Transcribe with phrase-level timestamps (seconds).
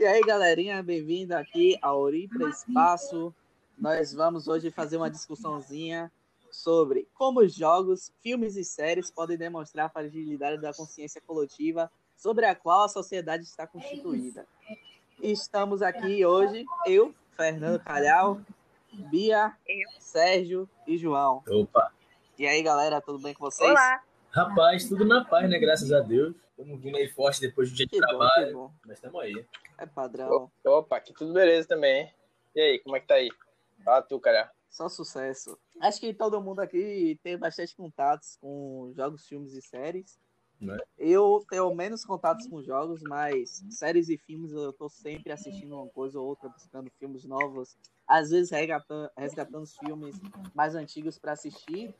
[0.00, 3.34] E aí, galerinha, bem-vindo aqui ao Oripra Espaço.
[3.76, 6.10] Nós vamos hoje fazer uma discussãozinha
[6.50, 12.46] sobre como os jogos, filmes e séries podem demonstrar a fragilidade da consciência coletiva sobre
[12.46, 14.46] a qual a sociedade está constituída.
[15.22, 18.40] Estamos aqui hoje, eu, Fernando Calhau,
[19.10, 19.54] Bia,
[19.98, 21.42] Sérgio e João.
[21.46, 21.92] Opa!
[22.38, 23.68] E aí, galera, tudo bem com vocês?
[23.68, 24.02] Olá!
[24.30, 25.58] Rapaz, tudo na paz, né?
[25.58, 26.34] Graças a Deus.
[26.50, 28.46] Estamos vindo aí forte depois do dia de Que bom, trabalho.
[28.46, 28.72] que bom.
[28.86, 29.44] Mas estamos aí.
[29.78, 32.02] É padrão, Opa, aqui tudo beleza também.
[32.02, 32.14] hein?
[32.54, 33.28] E aí, como é que tá aí?
[33.84, 34.50] Fala tu, cara.
[34.68, 35.58] só sucesso.
[35.80, 40.18] Acho que todo mundo aqui tem bastante contatos com jogos, filmes e séries.
[40.60, 40.76] Né?
[40.98, 45.88] Eu tenho menos contatos com jogos, mas séries e filmes eu tô sempre assistindo uma
[45.88, 47.74] coisa ou outra, buscando filmes novos.
[48.06, 50.20] Às vezes resgatando, resgatando os filmes
[50.54, 51.94] mais antigos para assistir.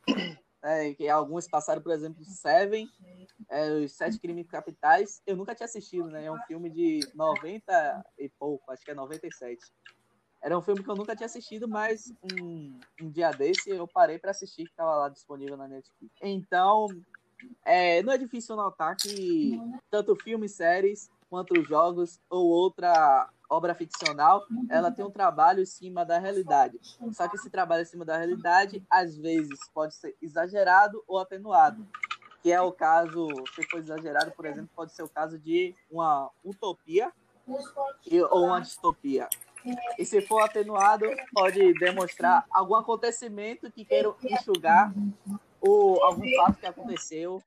[0.63, 2.87] É, que alguns passaram, por exemplo, Seven,
[3.49, 5.21] é, Os Sete Crimes Capitais.
[5.25, 6.25] Eu nunca tinha assistido, né?
[6.25, 9.59] É um filme de 90 e pouco, acho que é 97.
[10.41, 14.17] Era um filme que eu nunca tinha assistido, mas um, um dia desse eu parei
[14.17, 16.13] para assistir, que estava lá disponível na Netflix.
[16.21, 16.87] Então,
[17.63, 19.59] é, não é difícil notar que
[19.89, 26.05] tanto filmes, séries, quanto jogos ou outra obra ficcional, ela tem um trabalho em cima
[26.05, 26.79] da realidade.
[27.11, 31.85] Só que esse trabalho em cima da realidade, às vezes, pode ser exagerado ou atenuado.
[32.41, 36.31] Que é o caso, se for exagerado, por exemplo, pode ser o caso de uma
[36.43, 37.11] utopia
[38.07, 39.27] e- ou uma distopia.
[39.99, 44.91] E se for atenuado, pode demonstrar algum acontecimento que queiram enxugar
[45.59, 47.43] ou algum fato que aconteceu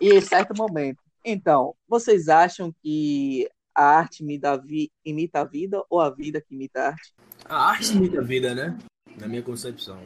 [0.00, 1.02] em certo momento.
[1.24, 6.40] Então, vocês acham que a arte imita a, vi- imita a vida ou a vida
[6.40, 7.12] que imita a arte?
[7.44, 8.76] A arte imita a vida, né?
[9.20, 10.00] Na minha concepção.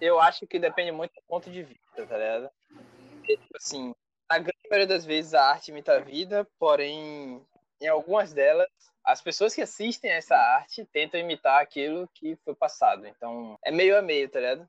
[0.00, 2.50] Eu acho que depende muito do ponto de vista, tá ligado?
[3.10, 3.94] Porque, tipo assim,
[4.30, 7.42] na grande maioria das vezes a arte imita a vida, porém,
[7.80, 8.68] em algumas delas,
[9.04, 13.06] as pessoas que assistem a essa arte tentam imitar aquilo que foi passado.
[13.06, 14.68] Então, é meio a meio, tá ligado?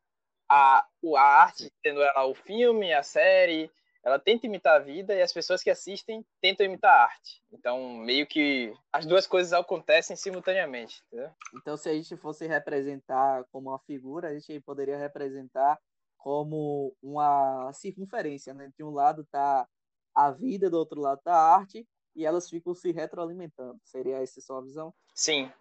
[0.49, 3.70] A, o- a arte, tendo ela o filme, a série,
[4.04, 7.43] ela tenta imitar a vida e as pessoas que assistem tentam imitar a arte.
[7.52, 11.32] Então, meio que as duas coisas acontecem simultaneamente, entendeu?
[11.55, 15.77] Então, se a gente fosse representar como uma figura, a gente poderia representar
[16.17, 18.71] como uma circunferência, né?
[18.77, 19.67] De um lado tá
[20.16, 23.80] a vida, do outro lado tá a arte, e elas ficam se retroalimentando.
[23.83, 24.93] Seria essa sua visão?
[25.14, 25.52] Sim,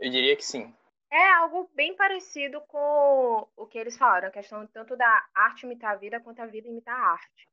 [0.00, 0.74] eu diria que sim.
[1.10, 5.92] É algo bem parecido com o que eles falaram, a questão tanto da arte imitar
[5.92, 7.48] a vida quanto a vida imitar a arte.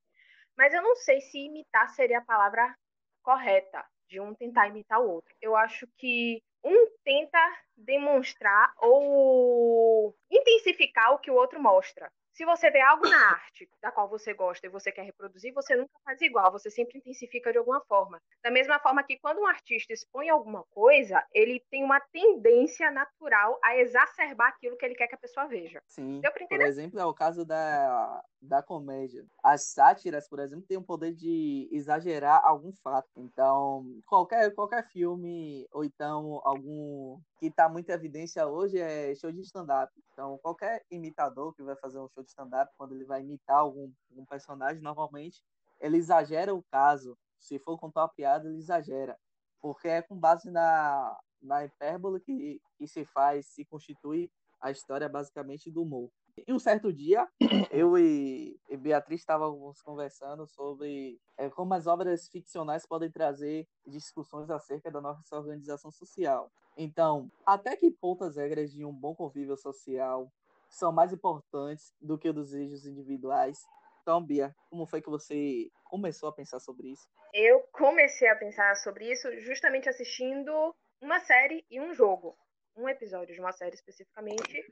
[0.58, 2.75] Mas eu não sei se imitar seria a palavra
[3.24, 5.34] correta, de um tentar imitar o outro.
[5.41, 7.40] Eu acho que um tenta
[7.75, 12.12] demonstrar ou intensificar o que o outro mostra.
[12.33, 15.75] Se você vê algo na arte da qual você gosta e você quer reproduzir, você
[15.75, 18.19] nunca faz igual, você sempre intensifica de alguma forma.
[18.44, 23.59] Da mesma forma que quando um artista expõe alguma coisa, ele tem uma tendência natural
[23.63, 25.81] a exacerbar aquilo que ele quer que a pessoa veja.
[25.88, 26.21] Sim.
[26.49, 29.25] Por exemplo, é o caso da, da comédia.
[29.44, 33.09] As sátiras, por exemplo, têm o poder de exagerar algum fato.
[33.15, 39.31] Então, qualquer, qualquer filme, ou então algum que está muito em evidência hoje é show
[39.31, 39.91] de stand-up.
[40.13, 43.91] Então, qualquer imitador que vai fazer um show de stand-up, quando ele vai imitar algum,
[44.09, 45.44] algum personagem, normalmente
[45.79, 47.17] ele exagera o caso.
[47.39, 49.17] Se for contar uma piada, ele exagera.
[49.61, 54.31] Porque é com base na, na hipérbole que, que se faz, se constitui
[54.62, 56.09] a história basicamente do humor.
[56.47, 57.28] E um certo dia,
[57.72, 64.50] eu e, e Beatriz estávamos conversando sobre é, como as obras ficcionais podem trazer discussões
[64.50, 66.51] acerca da nossa organização social.
[66.75, 70.31] Então, até que ponto as regras de um bom convívio social
[70.73, 73.59] são mais importantes do que os desejos individuais?
[74.01, 77.07] Então, Bia, como foi que você começou a pensar sobre isso?
[77.34, 82.38] Eu comecei a pensar sobre isso justamente assistindo uma série e um jogo.
[82.75, 84.66] Um episódio de uma série especificamente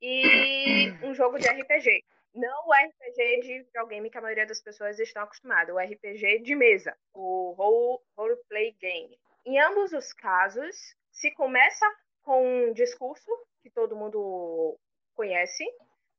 [0.00, 2.04] e um jogo de RPG.
[2.34, 6.54] Não o RPG de videogame que a maioria das pessoas estão acostumadas, o RPG de
[6.54, 9.18] mesa, o role, roleplay game.
[9.44, 10.76] Em ambos os casos,
[11.10, 11.86] se começa
[12.22, 13.30] com um discurso
[13.62, 14.78] que todo mundo
[15.18, 15.64] conhece.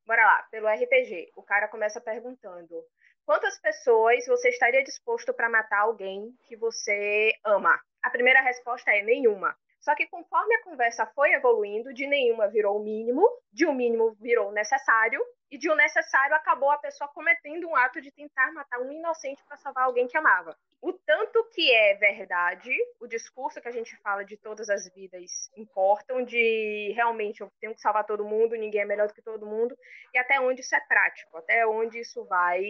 [0.05, 1.31] Bora lá, pelo RPG.
[1.37, 2.83] O cara começa perguntando:
[3.25, 7.79] quantas pessoas você estaria disposto para matar alguém que você ama?
[8.03, 9.55] A primeira resposta é nenhuma.
[9.79, 14.15] Só que conforme a conversa foi evoluindo, de nenhuma virou o mínimo, de um mínimo
[14.19, 15.21] virou o necessário,
[15.51, 19.43] e de um necessário acabou a pessoa cometendo um ato de tentar matar um inocente
[19.47, 20.55] para salvar alguém que amava.
[20.81, 22.71] O tanto que é verdade,
[23.01, 27.73] o discurso que a gente fala de todas as vidas importam, de realmente eu tenho
[27.73, 29.75] que salvar todo mundo, ninguém é melhor do que todo mundo,
[30.13, 32.61] e até onde isso é prático, até onde isso vai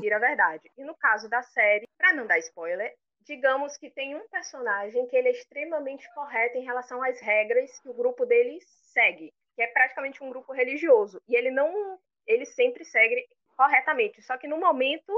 [0.00, 0.70] vira verdade.
[0.76, 5.16] E no caso da série, para não dar spoiler, digamos que tem um personagem que
[5.16, 8.58] ele é extremamente correto em relação às regras que o grupo dele
[8.92, 13.26] segue, que é praticamente um grupo religioso, e ele não, ele sempre segue
[13.56, 15.12] corretamente, só que no momento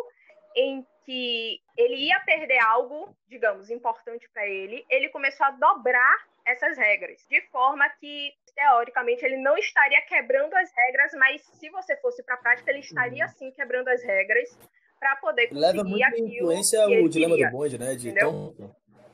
[0.57, 6.77] em que ele ia perder algo, digamos, importante para ele, ele começou a dobrar essas
[6.77, 12.23] regras, de forma que teoricamente ele não estaria quebrando as regras, mas se você fosse
[12.23, 14.57] para a prática, ele estaria sim quebrando as regras
[15.05, 17.51] para poder conseguir Leva muito aquilo influência o dilema queria.
[17.51, 17.95] do bonde, né?
[17.95, 18.15] De?
[18.19, 18.55] Tom,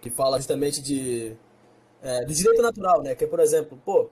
[0.00, 1.36] que fala justamente de
[2.00, 3.16] é, do direito natural, né?
[3.16, 4.08] Que é, por exemplo, pô,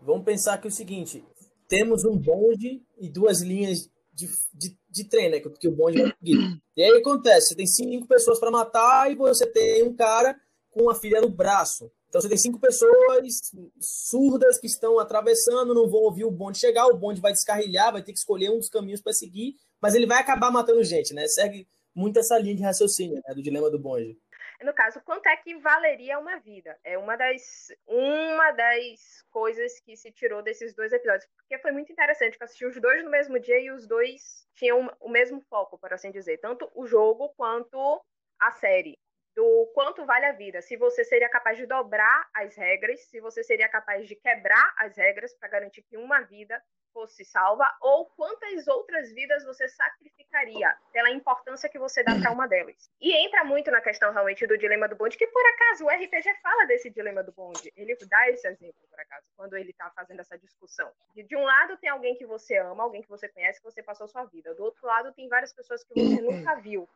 [0.00, 1.22] vamos pensar que é o seguinte:
[1.68, 5.40] temos um bonde e duas linhas de, de, de trem, né?
[5.40, 6.58] Que, que o bonde vai seguir.
[6.74, 10.34] E aí acontece: você tem cinco pessoas para matar e você tem um cara
[10.70, 11.92] com uma filha no braço.
[12.10, 16.88] Então você tem cinco pessoas surdas que estão atravessando, não vão ouvir o bonde chegar,
[16.88, 20.06] o bonde vai descarrilhar, vai ter que escolher um dos caminhos para seguir, mas ele
[20.06, 21.28] vai acabar matando gente, né?
[21.28, 23.32] Segue muito essa linha de raciocínio, né?
[23.32, 24.18] Do dilema do bonde.
[24.60, 26.76] No caso, quanto é que valeria uma vida?
[26.82, 31.30] É uma das, uma das coisas que se tirou desses dois episódios.
[31.36, 34.46] Porque foi muito interessante que eu assisti os dois no mesmo dia e os dois
[34.56, 36.38] tinham o mesmo foco, por assim dizer.
[36.38, 38.04] Tanto o jogo quanto
[38.38, 38.98] a série.
[39.34, 40.60] Do quanto vale a vida.
[40.60, 44.96] Se você seria capaz de dobrar as regras, se você seria capaz de quebrar as
[44.96, 46.60] regras para garantir que uma vida
[46.92, 52.46] fosse salva, ou quantas outras vidas você sacrificaria pela importância que você dá para uma
[52.46, 52.90] delas.
[53.00, 56.34] E entra muito na questão realmente do dilema do bonde, que por acaso o RPG
[56.42, 57.72] fala desse dilema do bonde.
[57.76, 60.90] Ele dá esse exemplo, por acaso, quando ele está fazendo essa discussão.
[61.14, 63.82] De, de um lado tem alguém que você ama, alguém que você conhece, que você
[63.82, 64.54] passou sua vida.
[64.54, 66.88] Do outro lado tem várias pessoas que você nunca viu.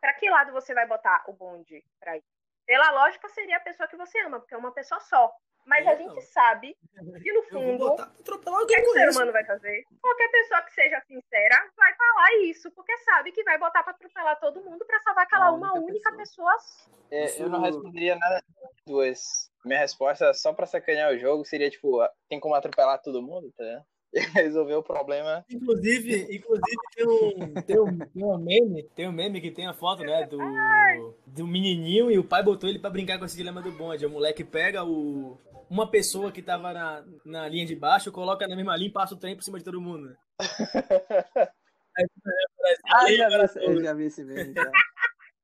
[0.00, 2.24] Para que lado você vai botar o bonde para ir?
[2.66, 5.32] Pela lógica seria a pessoa que você ama, porque é uma pessoa só.
[5.66, 6.20] Mas É, a gente não.
[6.22, 6.76] sabe
[7.22, 9.84] que no Eu fundo botar pra atropelar o que, é o ser humano vai fazer?
[10.00, 14.38] Qualquer pessoa que seja sincera vai falar isso, porque sabe que vai botar pra atropelar
[14.40, 16.52] todo mundo pra salvar aquela A uma única pessoa.
[16.54, 16.98] pessoa.
[17.10, 19.20] É, Eu não responderia nada das duas.
[19.64, 21.98] Minha resposta, só pra sacanear o jogo, seria tipo,
[22.28, 23.84] tem como atropelar todo mundo, tá?
[24.34, 25.44] resolver o problema.
[25.50, 29.74] Inclusive, inclusive tem um, tem um, tem um meme, tem um meme que tem a
[29.74, 30.38] foto, né, do,
[31.26, 34.06] do menininho e o pai botou ele pra brincar com esse dilema do bonde.
[34.06, 35.38] O moleque pega o,
[35.68, 39.14] uma pessoa que tava na, na linha de baixo, coloca na mesma linha e passa
[39.14, 40.16] o trem por cima de todo mundo.
[42.86, 44.52] Ah, eu já vi, esse- eu já vi esse meme.
[44.54, 44.70] já.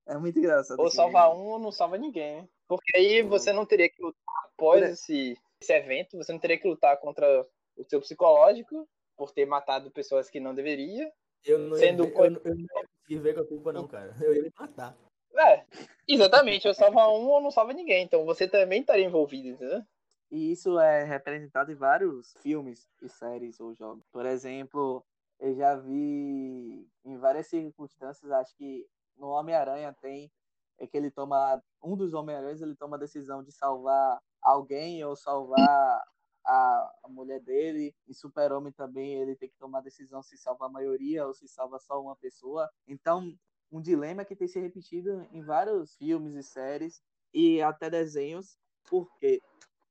[0.06, 0.78] É muito engraçado.
[0.80, 1.40] Ou salva meme.
[1.40, 2.42] um ou não salva ninguém.
[2.42, 2.48] né?
[2.68, 4.20] Porque aí você não teria que lutar
[4.52, 7.26] após esse, esse evento, você não teria que lutar contra
[7.76, 11.12] o seu psicológico por ter matado pessoas que não deveria.
[11.44, 12.66] Eu não, Sendo ia, co- eu, não- eu não
[13.08, 14.14] ia ver com a culpa não, cara.
[14.20, 14.96] Eu ia me matar.
[15.36, 15.64] É,
[16.06, 18.04] exatamente, ou salva um ou não salva ninguém.
[18.04, 19.82] Então você também estaria envolvido, entendeu?
[20.30, 24.04] E isso é representado em vários filmes e séries ou jogos.
[24.12, 25.04] Por exemplo,
[25.40, 28.86] eu já vi em várias circunstâncias, acho que
[29.16, 30.30] no Homem-Aranha tem
[30.78, 35.14] é que ele toma um dos Homem-Aranhas, ele toma a decisão de salvar alguém ou
[35.14, 36.02] salvar
[36.44, 37.94] a, a mulher dele.
[38.08, 41.48] Em Super-Homem também ele tem que tomar a decisão se salva a maioria ou se
[41.48, 42.70] salva só uma pessoa.
[42.86, 43.36] Então,
[43.70, 47.02] um dilema que tem se repetido em vários filmes e séries
[47.32, 48.56] e até desenhos,
[48.88, 49.42] porque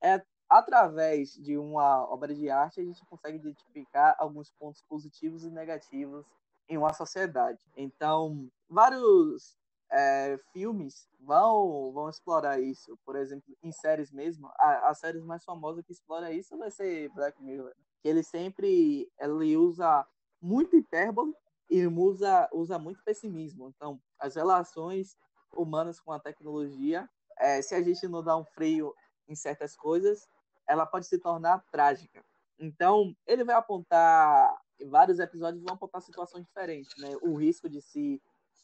[0.02, 5.50] é através de uma obra de arte a gente consegue identificar alguns pontos positivos e
[5.50, 6.26] negativos
[6.70, 7.60] em uma sociedade.
[7.76, 9.58] Então, vários
[9.94, 12.98] é, filmes vão, vão explorar isso.
[13.06, 17.10] Por exemplo, em séries mesmo, a, a série mais famosa que explora isso vai ser
[17.10, 17.68] Black Mirror.
[17.68, 17.86] né?
[18.02, 20.06] Que ele sempre ele usa
[20.42, 21.34] muito hipérbole
[21.70, 23.72] e usa, usa muito pessimismo.
[23.76, 25.16] Então, as relações
[25.56, 27.08] humanas com a tecnologia,
[27.38, 28.94] é, se a gente não dá um freio
[29.28, 30.28] em certas coisas,
[30.68, 32.24] ela pode se tornar trágica.
[32.60, 37.16] Então, ele vai apontar, vários episódios vão apontar situações diferentes, né?
[37.22, 38.22] O risco de se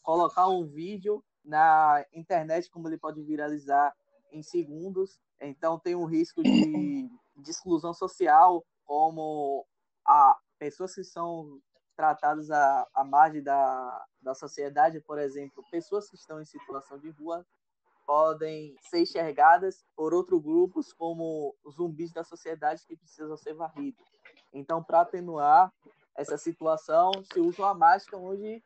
[0.10, 3.96] colocar um vídeo na internet, como ele pode viralizar
[4.32, 5.20] em segundos.
[5.40, 9.68] Então, tem um risco de, de exclusão social, como
[10.04, 11.62] a pessoas que são
[11.96, 17.12] tratadas à, à margem da, da sociedade, por exemplo, pessoas que estão em situação de
[17.12, 17.46] rua
[18.08, 24.04] podem ser enxergadas por outros grupos como zumbis da sociedade que precisam ser varridos.
[24.52, 25.72] Então, para atenuar
[26.16, 28.60] essa situação, se usa uma máscara onde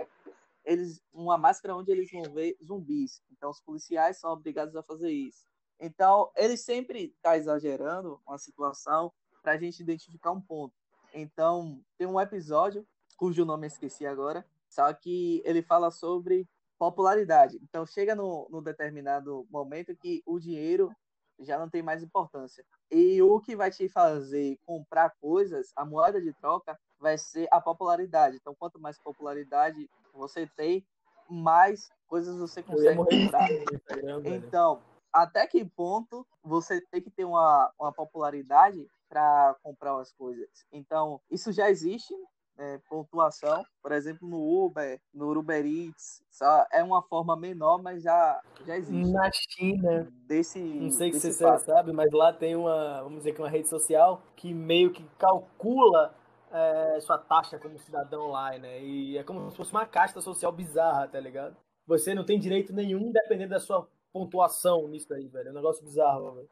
[0.66, 3.22] eles uma máscara onde eles vão ver zumbis.
[3.32, 5.46] Então, os policiais são obrigados a fazer isso.
[5.80, 10.74] Então, ele sempre está exagerando uma situação para a gente identificar um ponto.
[11.14, 12.86] Então, tem um episódio
[13.18, 17.58] cujo nome eu esqueci agora, só que ele fala sobre popularidade.
[17.64, 20.92] Então chega no, no determinado momento que o dinheiro
[21.40, 22.66] já não tem mais importância.
[22.92, 27.60] E o que vai te fazer comprar coisas, a moeda de troca, vai ser a
[27.60, 28.38] popularidade.
[28.38, 30.86] Então, quanto mais popularidade você tem,
[31.30, 33.48] mais coisas você consegue comprar.
[33.48, 34.36] velho.
[34.36, 40.48] Então, até que ponto você tem que ter uma, uma popularidade para comprar as coisas?
[40.72, 42.14] Então, isso já existe,
[42.58, 48.04] é, pontuação, por exemplo, no Uber, no Uber Eats, só é uma forma menor, mas
[48.04, 49.12] já, já existe.
[49.12, 51.66] Na China, Desse, não sei se você fato.
[51.66, 56.16] sabe, mas lá tem uma, vamos dizer que uma rede social que meio que calcula
[56.54, 58.82] é, sua taxa como cidadão lá, né?
[58.84, 61.58] E é como se fosse uma casta social bizarra, tá ligado?
[61.88, 65.50] Você não tem direito nenhum dependendo da sua pontuação nisso aí, velho.
[65.50, 66.50] É um negócio bizarro, velho.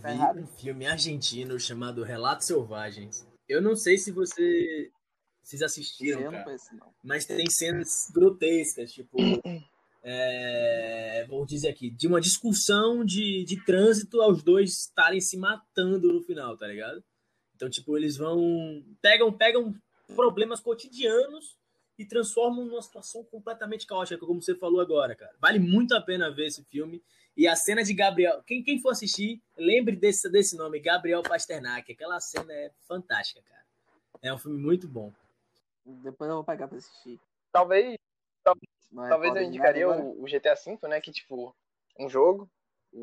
[0.00, 3.26] Tá vi um filme argentino chamado Relatos Selvagens.
[3.48, 4.90] Eu não sei se você
[5.42, 6.94] vocês assistiram, Eu não cara, conheço, não.
[7.02, 9.18] mas tem cenas grotescas, tipo,
[10.02, 16.10] é, vou dizer aqui, de uma discussão de, de trânsito aos dois estarem se matando
[16.10, 17.04] no final, tá ligado?
[17.54, 19.74] Então, tipo, eles vão pegam pegam
[20.14, 21.56] problemas cotidianos
[21.98, 25.34] e transformam numa situação completamente caótica, como você falou agora, cara.
[25.40, 27.02] Vale muito a pena ver esse filme.
[27.36, 31.90] E a cena de Gabriel, quem, quem for assistir, lembre desse, desse nome, Gabriel Pasternak.
[31.90, 33.64] Aquela cena é fantástica, cara.
[34.22, 35.12] É um filme muito bom.
[35.84, 37.20] Depois eu vou pegar pra assistir.
[37.52, 37.98] Talvez, é
[38.44, 41.00] talvez eu foda de indicaria o, o GTA V, né?
[41.00, 41.54] Que, tipo,
[41.98, 42.48] um jogo.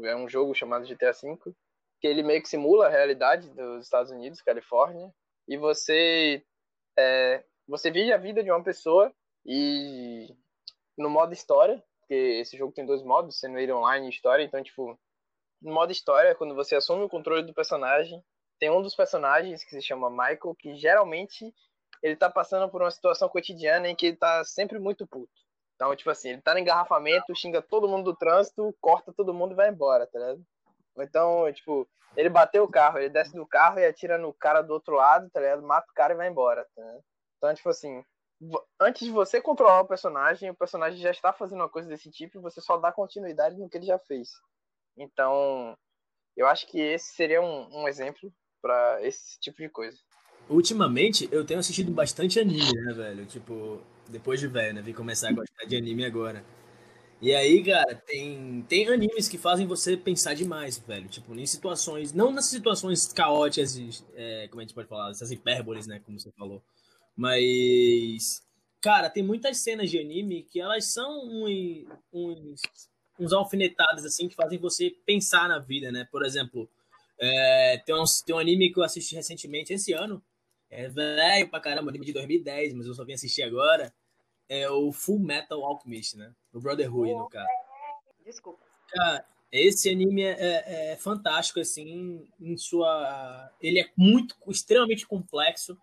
[0.04, 1.54] É um jogo chamado GTA V.
[2.02, 5.14] Que ele meio que simula a realidade dos Estados Unidos, Califórnia.
[5.48, 6.44] E você.
[6.98, 9.14] É, você vive a vida de uma pessoa
[9.46, 10.28] e
[10.98, 14.62] no modo história, porque esse jogo tem dois modos, sendo ele online e história, então,
[14.62, 15.00] tipo,
[15.62, 18.22] no modo história, quando você assume o controle do personagem,
[18.60, 21.54] tem um dos personagens que se chama Michael, que geralmente
[22.04, 25.32] ele tá passando por uma situação cotidiana em que ele tá sempre muito puto.
[25.76, 29.54] Então, tipo assim, ele tá no engarrafamento, xinga todo mundo do trânsito, corta todo mundo
[29.54, 30.46] e vai embora, tá ligado?
[30.98, 34.74] Então, tipo, ele bateu o carro, ele desce do carro e atira no cara do
[34.74, 35.62] outro lado, tá ligado?
[35.64, 37.00] Mata o cara e vai embora, tá?
[37.38, 38.04] Então, tipo assim,
[38.80, 42.38] antes de você controlar o personagem, o personagem já está fazendo uma coisa desse tipo
[42.38, 44.30] e você só dá continuidade no que ele já fez.
[44.98, 45.78] Então,
[46.36, 48.32] eu acho que esse seria um, um exemplo
[48.62, 49.98] pra esse tipo de coisa.
[50.50, 53.26] Ultimamente, eu tenho assistido bastante anime, né, velho?
[53.26, 54.82] Tipo, depois de velho, né?
[54.82, 56.44] Vim começar a gostar de anime agora.
[57.22, 61.08] E aí, cara, tem, tem animes que fazem você pensar demais, velho.
[61.08, 62.12] Tipo, em situações.
[62.12, 63.78] Não nas situações caóticas,
[64.16, 66.02] é, como a gente pode falar, essas hipérboles, né?
[66.04, 66.64] Como você falou.
[67.16, 68.42] Mas.
[68.82, 72.62] Cara, tem muitas cenas de anime que elas são uns, uns,
[73.20, 76.08] uns alfinetados, assim, que fazem você pensar na vida, né?
[76.12, 76.68] Por exemplo,
[77.20, 80.24] é, tem, um, tem um anime que eu assisti recentemente esse ano.
[80.72, 83.94] É velho pra caramba, anime de 2010, mas eu só vim assistir agora.
[84.50, 86.34] É o Full Metal Alchemist, né?
[86.54, 87.48] O Brotherhood, no caso.
[88.26, 88.60] Desculpa.
[88.90, 93.50] Cara, esse anime é, é- é fantástico, assim, em sua.
[93.62, 95.78] Ele é muito, extremamente complexo.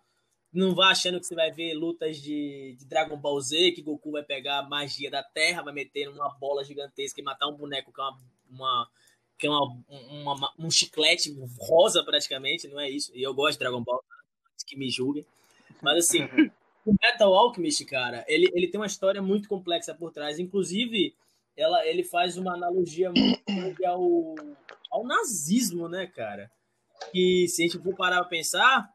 [0.52, 4.10] Não vá achando que você vai ver lutas de, de Dragon Ball Z, que Goku
[4.12, 7.92] vai pegar a magia da Terra, vai meter numa bola gigantesca e matar um boneco
[7.92, 8.18] que é uma.
[8.50, 8.90] uma
[9.38, 9.84] que é uma,
[10.34, 13.14] uma- um chiclete rosa, praticamente, não é isso.
[13.14, 14.02] E eu gosto de Dragon Ball,
[14.52, 15.24] antes que me julguem.
[15.80, 16.18] Mas assim,
[16.88, 20.38] o Metal Alchemist, cara, ele, ele tem uma história muito complexa por trás.
[20.38, 21.14] Inclusive,
[21.54, 24.34] ela, ele faz uma analogia muito ao,
[24.90, 26.50] ao nazismo, né, cara?
[27.12, 28.90] Que se a gente for parar pra pensar,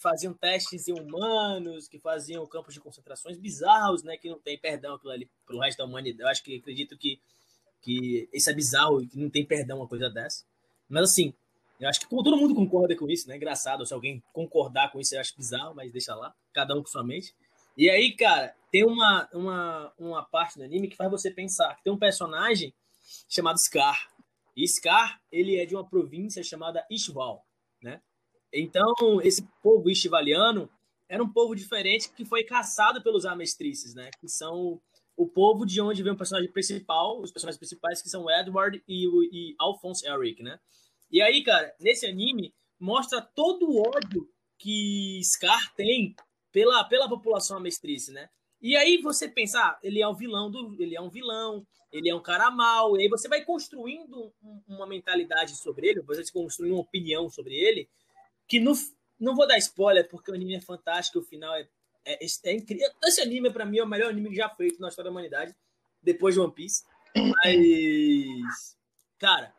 [0.00, 4.16] faziam testes em humanos, que faziam campos de concentrações bizarros, né?
[4.16, 6.22] Que não tem perdão aquilo ali pelo resto da humanidade.
[6.22, 7.20] Eu acho que acredito que,
[7.80, 10.44] que isso é bizarro e que não tem perdão uma coisa dessa.
[10.88, 11.32] Mas assim,
[11.78, 13.36] eu acho que todo mundo concorda com isso, né?
[13.36, 16.88] Engraçado, se alguém concordar com isso, eu acho bizarro, mas deixa lá, cada um com
[16.88, 17.34] sua mente.
[17.76, 21.84] E aí, cara, tem uma, uma, uma parte do anime que faz você pensar que
[21.84, 22.74] tem um personagem
[23.28, 24.08] chamado Scar.
[24.56, 27.44] E Scar, ele é de uma província chamada Ishval,
[27.82, 28.00] né?
[28.52, 30.70] Então, esse povo ishvaliano
[31.08, 34.10] era um povo diferente que foi caçado pelos amestrices, né?
[34.18, 34.80] Que são
[35.14, 39.06] o povo de onde vem o personagem principal, os personagens principais que são Edward e
[39.32, 40.58] e Alphonse Eric, né?
[41.10, 46.14] E aí, cara, nesse anime mostra todo o ódio que Scar tem
[46.52, 48.28] pela, pela população amestrice, né?
[48.60, 52.08] E aí você pensa, ah, ele é um vilão do, ele é um vilão, ele
[52.08, 56.24] é um cara mau, e aí você vai construindo um- uma mentalidade sobre ele, você
[56.32, 57.88] construindo uma opinião sobre ele,
[58.48, 58.72] que no,
[59.20, 61.68] não vou dar spoiler porque o anime é fantástico, o final é,
[62.04, 62.88] é, é incrível.
[63.04, 65.54] Esse anime para mim é o melhor anime já feito na história da humanidade,
[66.02, 66.84] depois de One Piece.
[67.14, 68.76] Mas
[69.18, 69.54] cara,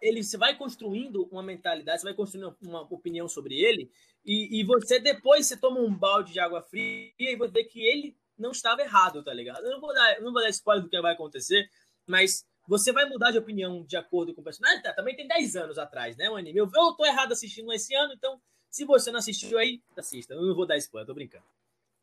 [0.00, 3.90] ele você vai construindo uma mentalidade, você vai construindo uma opinião sobre ele,
[4.24, 7.80] e, e você depois você toma um balde de água fria e você vê que
[7.80, 9.64] ele não estava errado, tá ligado?
[9.64, 11.68] Eu não vou dar, não vou dar spoiler do que vai acontecer,
[12.06, 14.82] mas você vai mudar de opinião de acordo com o personagem.
[14.82, 16.30] Tá, também tem 10 anos atrás, né?
[16.30, 16.58] O anime.
[16.58, 18.40] Eu, eu tô errado assistindo esse ano, então
[18.70, 20.34] se você não assistiu aí, assista.
[20.34, 21.44] Eu não vou dar spoiler, tô brincando.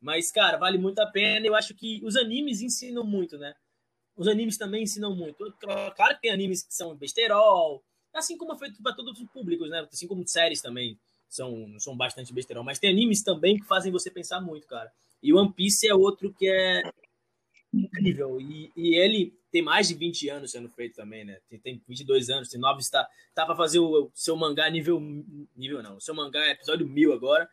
[0.00, 1.46] Mas, cara, vale muito a pena.
[1.46, 3.54] Eu acho que os animes ensinam muito, né?
[4.16, 5.52] os animes também ensinam muito.
[5.60, 7.84] Claro que tem animes que são besterol,
[8.18, 9.86] assim como é feito para todos os públicos, né?
[9.90, 12.64] Assim como séries também são, são bastante besterol.
[12.64, 14.92] Mas tem animes também que fazem você pensar muito, cara.
[15.22, 16.82] E One Piece é outro que é
[17.72, 18.40] incrível.
[18.40, 21.38] E, e ele tem mais de 20 anos sendo feito também, né?
[21.48, 25.00] Tem, tem 22 anos, tem 9, está, tá fazer o, seu mangá nível.
[25.56, 27.48] Nível não, o seu mangá é episódio 1000 agora.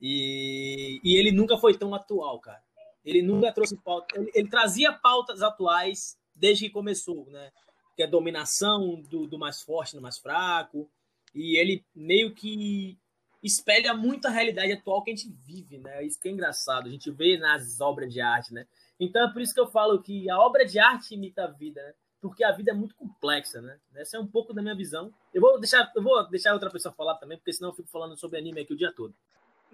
[0.00, 2.62] E, e ele nunca foi tão atual, cara.
[3.04, 4.18] Ele nunca trouxe pauta.
[4.18, 7.52] Ele, ele trazia pautas atuais desde que começou, né?
[7.96, 10.90] Que é dominação do, do mais forte no mais fraco.
[11.34, 12.98] E ele meio que
[13.42, 16.04] espelha muito a realidade atual que a gente vive, né?
[16.04, 18.66] Isso que é engraçado, a gente vê nas obras de arte, né?
[18.98, 21.82] Então é por isso que eu falo que a obra de arte imita a vida,
[21.82, 21.92] né?
[22.22, 23.78] Porque a vida é muito complexa, né?
[23.94, 25.12] Essa é um pouco da minha visão.
[25.32, 28.16] Eu vou deixar, eu vou deixar outra pessoa falar também, porque senão eu fico falando
[28.16, 29.14] sobre anime aqui o dia todo.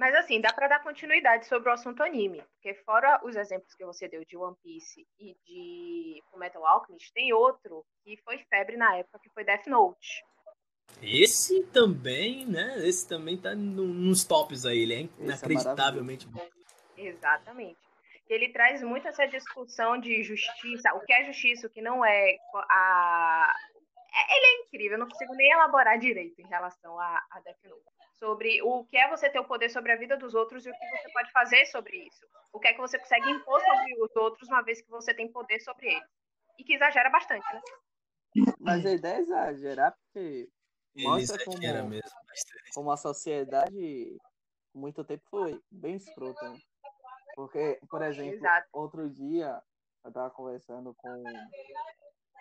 [0.00, 3.84] Mas assim, dá para dar continuidade sobre o assunto anime, porque fora os exemplos que
[3.84, 8.96] você deu de One Piece e de Metal Alchemist, tem outro que foi febre na
[8.96, 10.24] época, que foi Death Note.
[11.02, 12.78] Esse também, né?
[12.78, 16.48] Esse também tá no, nos tops aí, ele é, é inacreditavelmente é bom.
[16.96, 17.78] Exatamente.
[18.26, 22.38] Ele traz muito essa discussão de justiça, o que é justiça, o que não é.
[22.70, 23.54] A...
[24.14, 27.64] É, ele é incrível, eu não consigo nem elaborar direito em relação a, a Death
[27.64, 27.99] Note.
[28.20, 30.72] Sobre o que é você ter o poder sobre a vida dos outros e o
[30.72, 32.26] que você pode fazer sobre isso.
[32.52, 35.32] O que é que você consegue impor sobre os outros uma vez que você tem
[35.32, 36.08] poder sobre eles.
[36.58, 37.62] E que exagera bastante, né?
[38.60, 40.50] Mas a ideia é exagerar, porque
[40.96, 41.58] mostra como,
[41.88, 42.10] mesmo,
[42.74, 44.18] como a sociedade
[44.74, 46.50] muito tempo foi bem escrota.
[46.50, 46.58] Né?
[47.34, 48.68] Porque, por exemplo, Exato.
[48.72, 49.62] outro dia
[50.04, 51.22] eu estava conversando com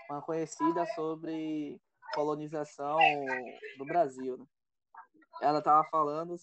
[0.09, 1.79] uma conhecida sobre
[2.13, 2.99] colonização
[3.77, 4.37] do Brasil.
[4.37, 4.45] Né?
[5.41, 6.35] Ela estava falando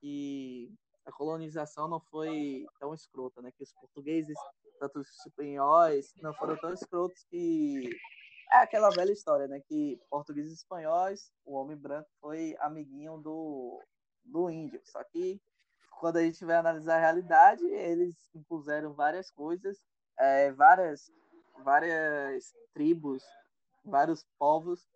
[0.00, 0.72] que
[1.04, 3.50] a colonização não foi tão escrota, né?
[3.52, 4.36] Que os portugueses,
[4.78, 7.88] tanto os espanhóis, não foram tão escrotos que
[8.52, 9.60] é aquela velha história, né?
[9.66, 13.82] Que portugueses e espanhóis, o homem branco foi amiguinho do,
[14.24, 14.80] do índio.
[14.84, 15.40] Só que
[15.98, 19.78] quando a gente vai analisar a realidade, eles impuseram várias coisas,
[20.18, 21.10] é, várias,
[21.64, 23.22] várias tribos,
[23.84, 24.86] vários povos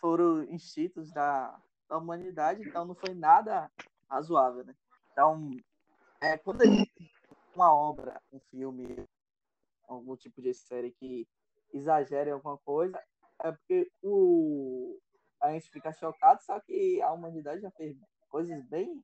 [0.00, 3.70] foram instintos da, da humanidade, então não foi nada
[4.08, 4.74] razoável, né?
[5.12, 5.50] Então,
[6.20, 6.90] é, quando a gente
[7.54, 9.08] uma obra, um filme,
[9.88, 11.26] algum tipo de série que
[11.72, 13.00] exagera em alguma coisa,
[13.42, 14.98] é porque o,
[15.42, 17.96] a gente fica chocado, só que a humanidade já fez
[18.28, 19.02] coisas bem,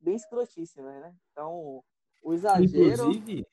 [0.00, 1.14] bem escrotíssimas, né?
[1.32, 1.82] Então,
[2.22, 3.10] o exagero.
[3.10, 3.46] Inclusive,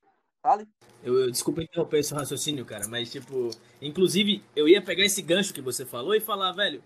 [0.44, 0.68] Fale.
[1.02, 3.50] Eu, eu, desculpa interromper esse raciocínio, cara, mas tipo,
[3.82, 6.84] inclusive, eu ia pegar esse gancho que você falou e falar, velho,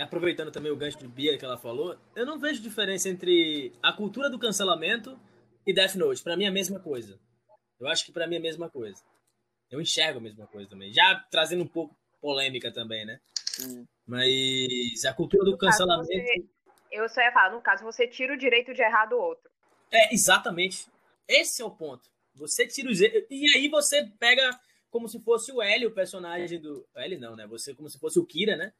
[0.00, 3.92] aproveitando também o gancho de Bia que ela falou, eu não vejo diferença entre a
[3.92, 5.18] cultura do cancelamento
[5.66, 6.22] e Death Note.
[6.22, 7.18] Para mim é a mesma coisa.
[7.78, 9.02] Eu acho que para mim é a mesma coisa.
[9.70, 10.92] Eu enxergo a mesma coisa também.
[10.92, 13.20] Já trazendo um pouco polêmica também, né?
[13.62, 13.86] Hum.
[14.06, 16.06] Mas a cultura do cancelamento.
[16.06, 16.44] Você,
[16.90, 19.50] eu só ia falar, no caso, você tira o direito de errar do outro.
[19.92, 20.86] É, exatamente.
[21.28, 22.10] Esse é o ponto.
[22.34, 22.92] Você tira o.
[22.92, 24.50] E aí você pega
[24.90, 26.86] como se fosse o L, o personagem do.
[26.94, 27.46] L não, né?
[27.46, 28.72] Você como se fosse o Kira, né?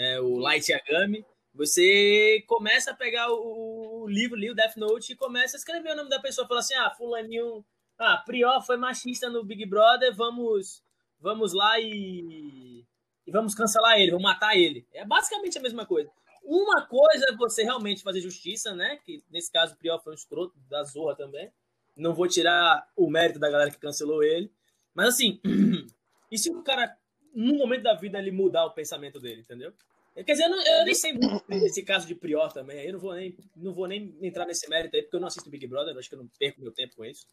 [0.00, 1.26] É, o Light Yagami.
[1.52, 5.96] Você começa a pegar o, livro ali, o Death Note, e começa a escrever o
[5.96, 6.48] nome da pessoa.
[6.48, 7.62] Fala assim: ah, Fulaninho
[7.98, 10.82] ah, Prior foi machista no Big Brother, vamos,
[11.20, 12.82] vamos lá e,
[13.26, 14.86] e vamos cancelar ele, vamos matar ele.
[14.94, 16.10] É basicamente a mesma coisa.
[16.42, 18.98] Uma coisa é você realmente fazer justiça, né?
[19.04, 21.52] Que nesse caso o Prior foi um escroto da Zorra também.
[21.94, 24.50] Não vou tirar o mérito da galera que cancelou ele.
[24.94, 25.38] Mas assim,
[26.32, 26.96] e se o cara,
[27.34, 29.74] num momento da vida, ele mudar o pensamento dele, entendeu?
[30.14, 32.84] Quer dizer, eu, não, eu nem sei muito desse caso de Prior também.
[32.86, 35.50] Eu não vou, nem, não vou nem entrar nesse mérito aí, porque eu não assisto
[35.50, 37.26] Big Brother, acho que eu não perco meu tempo com isso.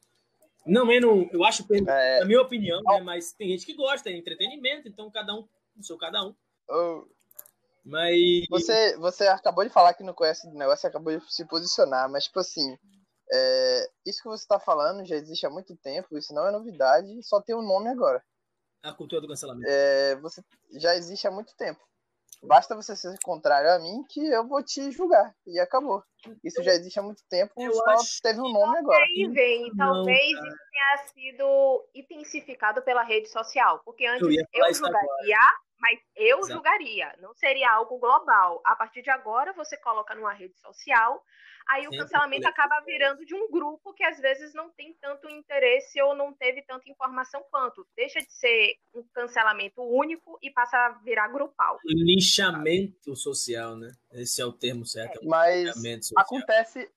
[0.66, 2.20] Não, eu, não, eu acho, é...
[2.20, 5.84] na minha opinião, né, mas tem gente que gosta, é entretenimento, então cada um, o
[5.84, 6.36] seu cada um.
[6.70, 7.06] Oh.
[7.86, 8.46] Mas.
[8.50, 12.26] Você, você acabou de falar que não conhece o negócio, acabou de se posicionar, mas,
[12.26, 12.78] tipo assim,
[13.32, 17.08] é, isso que você está falando já existe há muito tempo, isso não é novidade,
[17.24, 18.22] só tem um nome agora.
[18.84, 19.70] A cultura do cancelamento.
[19.70, 20.42] É, você
[20.74, 21.80] já existe há muito tempo.
[22.44, 25.34] Basta você ser contrário a mim que eu vou te julgar.
[25.46, 26.04] E acabou.
[26.44, 29.04] Isso já existe há muito tempo, eu só teve um nome agora.
[29.04, 33.82] Aí vem, talvez não, isso tenha sido intensificado pela rede social.
[33.86, 35.38] Porque antes eu, eu julgaria,
[35.80, 36.54] mas eu Exato.
[36.54, 37.16] julgaria.
[37.20, 38.62] Não seria algo global.
[38.66, 41.24] A partir de agora, você coloca numa rede social
[41.70, 46.02] aí o cancelamento acaba virando de um grupo que às vezes não tem tanto interesse
[46.02, 47.86] ou não teve tanta informação quanto.
[47.96, 51.78] Deixa de ser um cancelamento único e passa a virar grupal.
[51.86, 53.92] Linchamento social, né?
[54.12, 55.20] Esse é o termo certo.
[55.22, 55.26] É.
[55.26, 55.76] Mas
[56.16, 56.90] acontece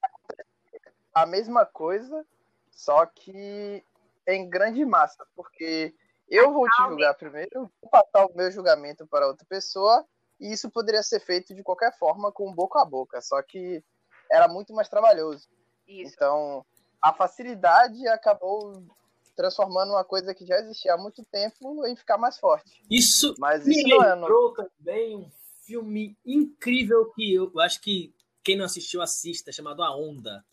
[1.13, 2.25] a mesma coisa,
[2.71, 3.83] só que
[4.27, 5.93] em grande massa, porque
[6.31, 10.05] Eu vou te julgar primeiro, vou passar o meu julgamento para outra pessoa,
[10.39, 13.83] e isso poderia ser feito de qualquer forma, com boca a boca, só que
[14.31, 15.49] era muito mais trabalhoso.
[15.85, 16.13] Isso.
[16.15, 16.65] Então,
[17.01, 18.81] a facilidade acabou
[19.35, 22.81] transformando uma coisa que já existia há muito tempo em ficar mais forte.
[22.89, 25.29] Isso Mas me isso não é lembrou também um
[25.65, 28.13] filme incrível que eu acho que
[28.43, 30.43] quem não assistiu assista, chamado A Onda.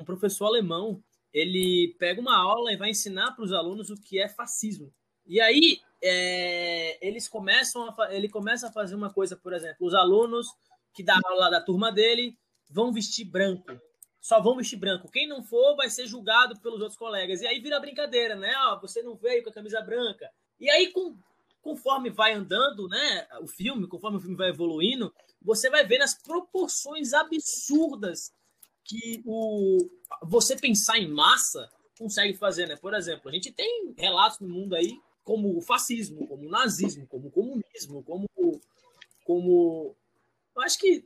[0.00, 4.20] Um professor alemão, ele pega uma aula e vai ensinar para os alunos o que
[4.20, 4.92] é fascismo.
[5.26, 9.94] E aí é, eles começam a, ele começa a fazer uma coisa, por exemplo, os
[9.94, 10.48] alunos
[10.92, 12.36] que dá aula da turma dele
[12.70, 13.80] vão vestir branco.
[14.20, 15.10] Só vão vestir branco.
[15.10, 17.42] Quem não for vai ser julgado pelos outros colegas.
[17.42, 18.52] E aí vira brincadeira, né?
[18.68, 20.28] Ó, você não veio com a camisa branca.
[20.58, 21.16] E aí, com,
[21.62, 26.14] conforme vai andando, né, o filme, conforme o filme vai evoluindo, você vai ver nas
[26.14, 28.32] proporções absurdas
[28.84, 29.78] que o
[30.22, 32.76] você pensar em massa consegue fazer, né?
[32.76, 37.04] Por exemplo, a gente tem relatos no mundo aí como o fascismo, como o nazismo,
[37.08, 38.26] como o comunismo, como
[39.24, 39.96] como
[40.54, 41.04] eu acho que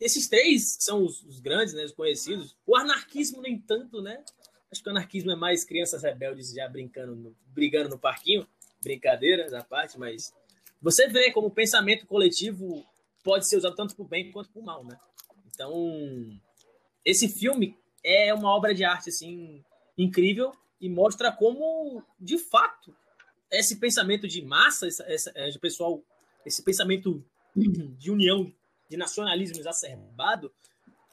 [0.00, 2.56] esses três são os, os grandes, né, os conhecidos.
[2.66, 4.24] O anarquismo nem tanto, né?
[4.72, 8.48] Acho que o anarquismo é mais crianças rebeldes já brincando, no- brigando no parquinho,
[8.82, 10.32] brincadeira da parte, mas
[10.80, 12.86] você vê como o pensamento coletivo
[13.22, 14.98] pode ser usado tanto para o bem quanto para o mal, né?
[15.52, 15.70] Então,
[17.04, 19.62] esse filme é uma obra de arte assim
[19.96, 22.96] incrível e mostra como, de fato,
[23.50, 26.02] esse pensamento de massa, essa, é, pessoal,
[26.44, 27.24] esse pensamento
[27.56, 28.52] de união,
[28.88, 30.52] de nacionalismo exacerbado,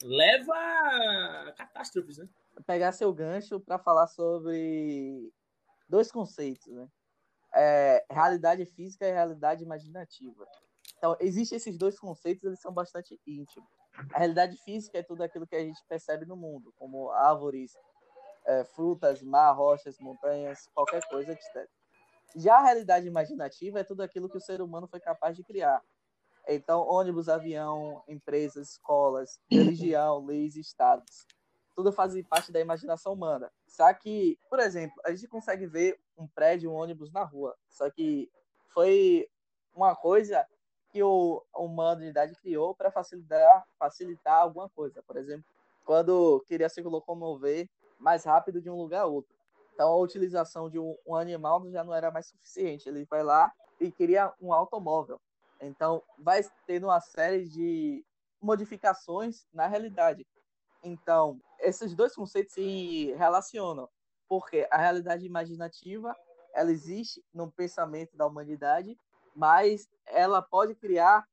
[0.02, 2.28] leva a catástrofes, né?
[2.66, 5.32] pegar seu gancho para falar sobre
[5.90, 6.88] dois conceitos, né?
[7.54, 10.46] É, realidade física e realidade imaginativa.
[10.98, 13.70] Então, existem esses dois conceitos, eles são bastante íntimos.
[14.14, 17.72] A realidade física é tudo aquilo que a gente percebe no mundo, como árvores,
[18.46, 21.70] é, frutas, mar, rochas, montanhas, qualquer coisa, etc.
[22.36, 25.82] Já a realidade imaginativa é tudo aquilo que o ser humano foi capaz de criar.
[26.48, 31.26] Então, ônibus, avião, empresas, escolas, religião, leis estados
[31.76, 33.52] tudo fazem parte da imaginação humana.
[33.68, 37.56] Só que, por exemplo, a gente consegue ver um prédio, um ônibus na rua.
[37.70, 38.32] Só que
[38.74, 39.28] foi
[39.76, 40.48] uma coisa
[40.90, 45.04] que o, a humanidade criou para facilitar, facilitar alguma coisa.
[45.04, 45.44] Por exemplo,
[45.84, 49.35] quando queria se locomover mais rápido de um lugar a outro.
[49.76, 52.88] Então, a utilização de um, animal já não era mais suficiente.
[52.88, 55.20] Ele vai lá e cria um automóvel.
[55.62, 58.04] Então, vai tendo uma série de
[58.42, 60.26] modificações na realidade.
[60.82, 63.90] Então, esses dois conceitos se relacionam,
[64.30, 66.16] porque a realidade imaginativa
[66.54, 68.98] ela existe no pensamento da humanidade,
[69.36, 71.28] mas ela pode criar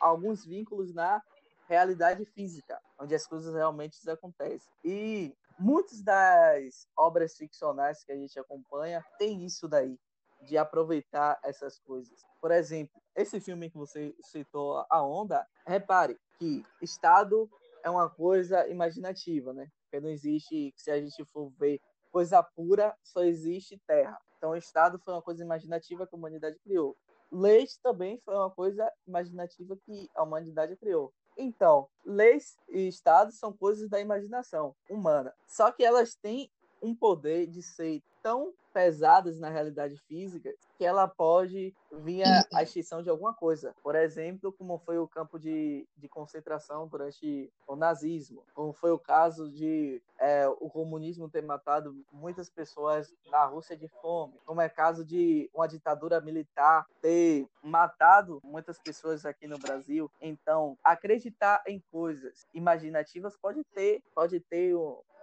[0.00, 1.22] alguns vínculos na
[1.68, 4.72] realidade física, onde as coisas realmente acontecem.
[4.82, 9.96] E muitas das obras ficcionais que a gente acompanha tem isso daí,
[10.42, 12.20] de aproveitar essas coisas.
[12.40, 17.48] Por exemplo, esse filme que você citou, A Onda, repare que Estado
[17.84, 19.68] é uma coisa imaginativa, né?
[19.84, 24.18] Porque não existe, se a gente for ver coisa pura, só existe terra.
[24.36, 26.96] Então, Estado foi uma coisa imaginativa que a humanidade criou.
[27.30, 31.14] Leis também foi uma coisa imaginativa que a humanidade criou.
[31.36, 35.34] Então, leis e estados são coisas da imaginação humana.
[35.46, 36.50] Só que elas têm
[36.82, 43.02] um poder de ser tão pesadas na realidade física que ela pode vir à extinção
[43.02, 43.74] de alguma coisa.
[43.82, 48.98] Por exemplo, como foi o campo de, de concentração durante o nazismo, como foi o
[48.98, 54.68] caso de é, o comunismo ter matado muitas pessoas na Rússia de fome, como é
[54.68, 60.10] caso de uma ditadura militar ter matado muitas pessoas aqui no Brasil.
[60.20, 64.74] Então, acreditar em coisas imaginativas pode ter, pode ter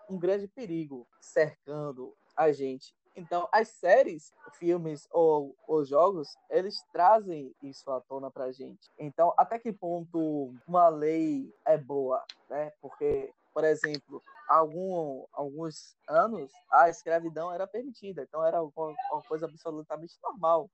[0.09, 2.93] um grande perigo cercando a gente.
[3.15, 8.89] Então, as séries, filmes ou os jogos, eles trazem isso à tona pra gente.
[8.97, 12.71] Então, até que ponto uma lei é boa, né?
[12.81, 19.45] Porque, por exemplo, algum, alguns anos a escravidão era permitida, então era uma, uma coisa
[19.45, 20.69] absolutamente normal.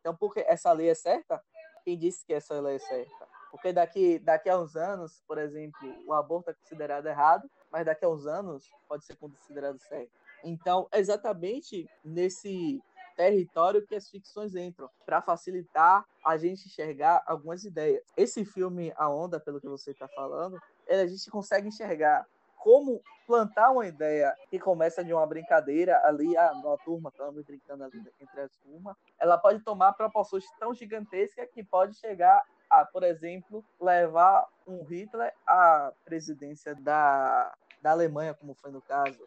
[0.00, 1.42] Então, porque essa lei é certa?
[1.84, 3.28] Quem disse que essa lei é certa?
[3.50, 8.04] Porque daqui, daqui a uns anos, por exemplo, o aborto é considerado errado, mas daqui
[8.04, 10.10] a uns anos pode ser considerado certo.
[10.44, 12.80] Então, exatamente nesse
[13.16, 18.04] território que as ficções entram, para facilitar a gente enxergar algumas ideias.
[18.16, 20.56] Esse filme, A Onda, pelo que você está falando,
[20.88, 22.24] a gente consegue enxergar
[22.58, 27.84] como plantar uma ideia que começa de uma brincadeira ali, ah, numa turma, estamos brincando
[27.84, 33.02] ali entre as turmas, ela pode tomar proporções tão gigantescas que pode chegar a, por
[33.02, 39.18] exemplo, levar um Hitler à presidência da, da Alemanha, como foi no caso.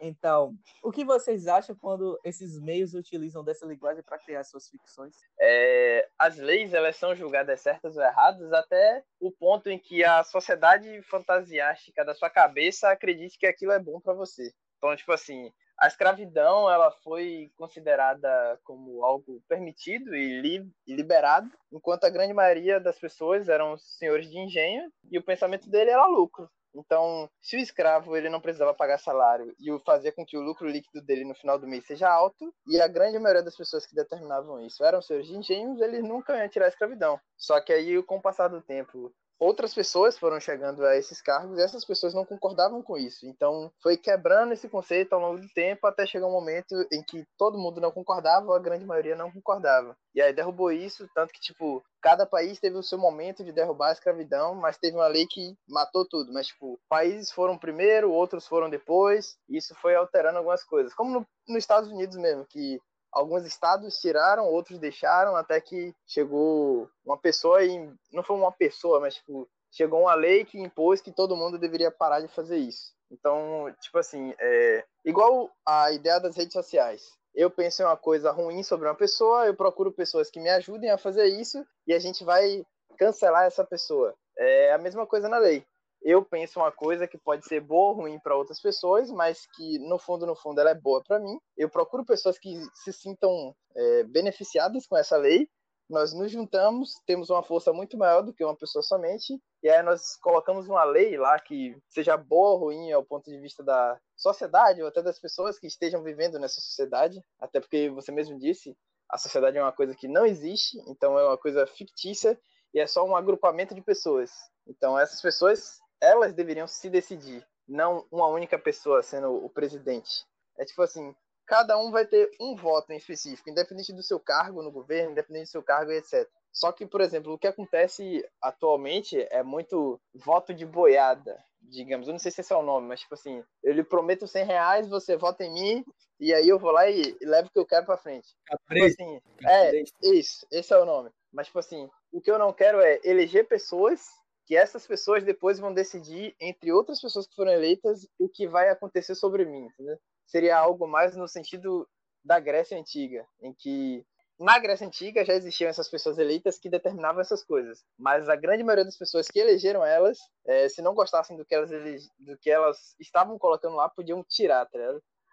[0.00, 5.16] Então, o que vocês acham quando esses meios utilizam dessa linguagem para criar suas ficções?
[5.40, 10.22] É, as leis elas são julgadas certas ou erradas até o ponto em que a
[10.22, 14.52] sociedade fantasiástica da sua cabeça acredite que aquilo é bom para você.
[14.76, 22.04] Então, tipo assim, a escravidão ela foi considerada como algo permitido e, li liberado, enquanto
[22.04, 26.48] a grande maioria das pessoas eram senhores de engenho e o pensamento dele era lucro.
[26.74, 30.42] Então, se o escravo ele não precisava pagar salário e o fazia com que o
[30.42, 33.86] lucro líquido dele no final do mês seja alto, e a grande maioria das pessoas
[33.86, 37.18] que determinavam isso eram senhores de engenhos, eles nunca iam tirar a escravidão.
[37.36, 41.58] Só que aí, com o passar do tempo, outras pessoas foram chegando a esses cargos
[41.58, 43.26] e essas pessoas não concordavam com isso.
[43.26, 47.24] Então, foi quebrando esse conceito ao longo do tempo até chegar um momento em que
[47.38, 49.96] todo mundo não concordava, ou a grande maioria não concordava.
[50.14, 53.88] E aí derrubou isso, tanto que, tipo, cada país teve o seu momento de derrubar
[53.88, 56.32] a escravidão, mas teve uma lei que matou tudo.
[56.32, 60.94] Mas, tipo, países foram primeiro, outros foram depois, e isso foi alterando algumas coisas.
[60.94, 62.80] Como no, nos Estados Unidos mesmo, que
[63.16, 69.00] alguns estados tiraram, outros deixaram, até que chegou uma pessoa e não foi uma pessoa,
[69.00, 72.94] mas tipo, chegou uma lei que impôs que todo mundo deveria parar de fazer isso.
[73.10, 77.02] Então, tipo assim, é igual a ideia das redes sociais.
[77.34, 80.90] Eu penso em uma coisa ruim sobre uma pessoa, eu procuro pessoas que me ajudem
[80.90, 82.64] a fazer isso e a gente vai
[82.98, 84.14] cancelar essa pessoa.
[84.38, 85.64] É a mesma coisa na lei
[86.02, 89.78] eu penso uma coisa que pode ser boa ou ruim para outras pessoas, mas que
[89.80, 91.38] no fundo, no fundo, ela é boa para mim.
[91.56, 95.48] Eu procuro pessoas que se sintam é, beneficiadas com essa lei.
[95.88, 99.82] Nós nos juntamos, temos uma força muito maior do que uma pessoa somente, e aí
[99.84, 103.96] nós colocamos uma lei lá que seja boa ou ruim ao ponto de vista da
[104.16, 108.76] sociedade ou até das pessoas que estejam vivendo nessa sociedade, até porque você mesmo disse,
[109.08, 112.36] a sociedade é uma coisa que não existe, então é uma coisa fictícia
[112.74, 114.32] e é só um agrupamento de pessoas.
[114.66, 120.24] Então essas pessoas elas deveriam se decidir, não uma única pessoa sendo o presidente.
[120.58, 121.14] É tipo assim,
[121.46, 125.46] cada um vai ter um voto em específico, independente do seu cargo no governo, independente
[125.46, 126.28] do seu cargo, etc.
[126.52, 132.08] Só que, por exemplo, o que acontece atualmente é muito voto de boiada, digamos.
[132.08, 134.44] Eu não sei se esse é o nome, mas tipo assim, eu lhe prometo 100
[134.44, 135.84] reais, você vota em mim,
[136.18, 138.28] e aí eu vou lá e, e levo o que eu quero pra frente.
[138.68, 141.10] Tipo assim, é, isso, esse é o nome.
[141.30, 144.08] Mas, tipo assim, o que eu não quero é eleger pessoas
[144.46, 148.70] que essas pessoas depois vão decidir, entre outras pessoas que foram eleitas, o que vai
[148.70, 149.98] acontecer sobre mim, entendeu?
[150.24, 151.86] Seria algo mais no sentido
[152.24, 154.06] da Grécia Antiga, em que
[154.38, 158.62] na Grécia Antiga já existiam essas pessoas eleitas que determinavam essas coisas, mas a grande
[158.62, 161.70] maioria das pessoas que elegeram elas, é, se não gostassem do que, elas
[162.18, 164.78] do que elas estavam colocando lá, podiam tirar, tá?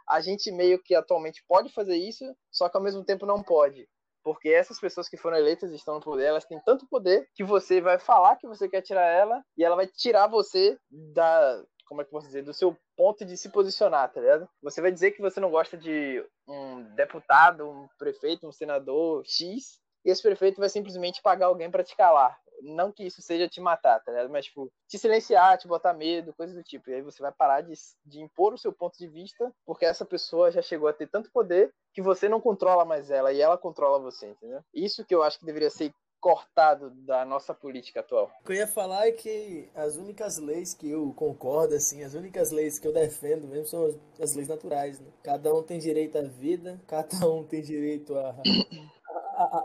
[0.09, 3.87] A gente meio que atualmente pode fazer isso, só que ao mesmo tempo não pode
[4.23, 7.81] porque essas pessoas que foram eleitas estão no poder, elas têm tanto poder que você
[7.81, 12.03] vai falar que você quer tirar ela e ela vai tirar você da, como é
[12.03, 14.49] que eu posso dizer, do seu ponto de se posicionar, tá ligado?
[14.61, 19.79] Você vai dizer que você não gosta de um deputado, um prefeito, um senador X,
[20.05, 22.37] e esse prefeito vai simplesmente pagar alguém para te calar.
[22.63, 24.29] Não que isso seja te matar, tá ligado?
[24.29, 26.89] Mas, tipo, te silenciar, te botar medo, coisas do tipo.
[26.89, 27.73] E aí você vai parar de,
[28.05, 31.31] de impor o seu ponto de vista, porque essa pessoa já chegou a ter tanto
[31.31, 34.61] poder que você não controla mais ela e ela controla você, entendeu?
[34.73, 38.31] Isso que eu acho que deveria ser cortado da nossa política atual.
[38.41, 42.13] O que eu ia falar é que as únicas leis que eu concordo, assim, as
[42.13, 45.11] únicas leis que eu defendo mesmo são as, as leis naturais, né?
[45.21, 48.37] Cada um tem direito à vida, cada um tem direito a,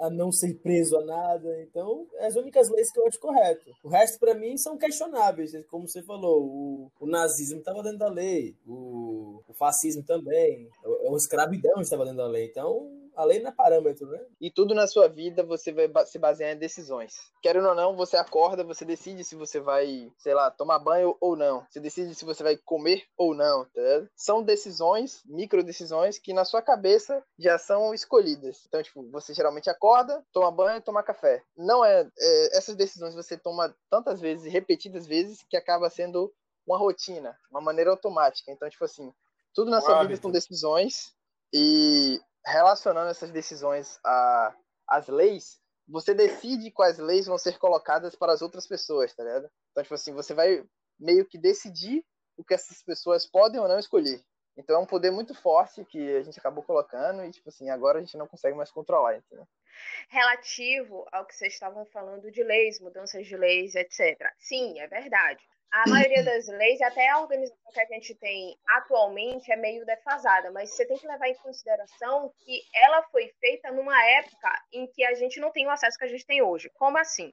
[0.02, 1.62] a, não ser preso a nada.
[1.62, 3.70] Então, é as únicas leis que eu acho correto.
[3.83, 5.52] O resto, para mim, são questionáveis.
[5.68, 11.12] Como você falou, o, o nazismo estava dentro da lei, o, o fascismo também, o,
[11.12, 12.46] o escravidão estava dentro da lei.
[12.46, 14.24] Então, a lei não é parâmetro, né?
[14.40, 17.16] E tudo na sua vida você vai se basear em decisões.
[17.42, 21.35] Querendo ou não, você acorda, você decide se você vai, sei lá, tomar banho ou
[21.35, 21.66] não.
[21.68, 24.07] Você decide se você vai comer ou não, tá?
[24.14, 28.62] São decisões, micro decisões, que na sua cabeça já são escolhidas.
[28.68, 31.42] Então, tipo, você geralmente acorda, toma banho, toma café.
[31.57, 36.33] Não é, é essas decisões você toma tantas vezes, repetidas vezes, que acaba sendo
[36.64, 38.52] uma rotina, uma maneira automática.
[38.52, 39.12] Então, tipo assim,
[39.52, 41.12] tudo na sua vida são decisões
[41.52, 43.98] e relacionando essas decisões
[44.87, 49.50] às leis, você decide quais leis vão ser colocadas para as outras pessoas, tá ligado?
[49.70, 50.64] Então, tipo assim, você vai
[50.98, 52.04] meio que decidir
[52.37, 54.22] o que essas pessoas podem ou não escolher.
[54.56, 57.98] Então é um poder muito forte que a gente acabou colocando e, tipo assim, agora
[57.98, 59.46] a gente não consegue mais controlar, entendeu?
[60.08, 64.18] Relativo ao que vocês estavam falando de leis, mudanças de leis, etc.
[64.37, 69.52] Sim, é verdade a maioria das leis, até a organização que a gente tem atualmente,
[69.52, 74.02] é meio defasada, mas você tem que levar em consideração que ela foi feita numa
[74.12, 76.70] época em que a gente não tem o acesso que a gente tem hoje.
[76.74, 77.33] Como assim?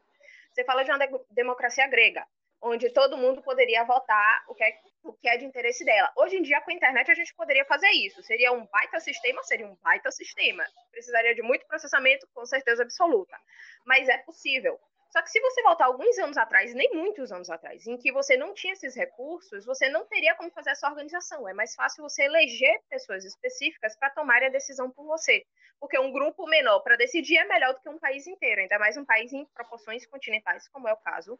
[0.51, 2.25] Você fala de uma de democracia grega,
[2.61, 6.11] onde todo mundo poderia votar o que é, o que é de interesse dela.
[6.17, 8.21] Hoje em dia, com a internet, a gente poderia fazer isso.
[8.23, 9.43] Seria um baita sistema?
[9.43, 10.65] Seria um baita sistema.
[10.91, 13.37] Precisaria de muito processamento, com certeza absoluta.
[13.85, 14.79] Mas é possível.
[15.09, 18.35] Só que se você voltar alguns anos atrás, nem muitos anos atrás, em que você
[18.35, 21.47] não tinha esses recursos, você não teria como fazer essa organização.
[21.47, 25.45] É mais fácil você eleger pessoas específicas para tomarem a decisão por você.
[25.79, 28.97] Porque um grupo menor para decidir é melhor do que um país inteiro, ainda mais
[28.97, 31.39] um país em proporções continentais, como é o caso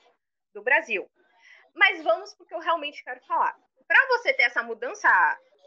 [0.54, 1.10] do Brasil.
[1.74, 3.58] Mas vamos para o que eu realmente quero falar.
[3.88, 5.10] Para você ter essa mudança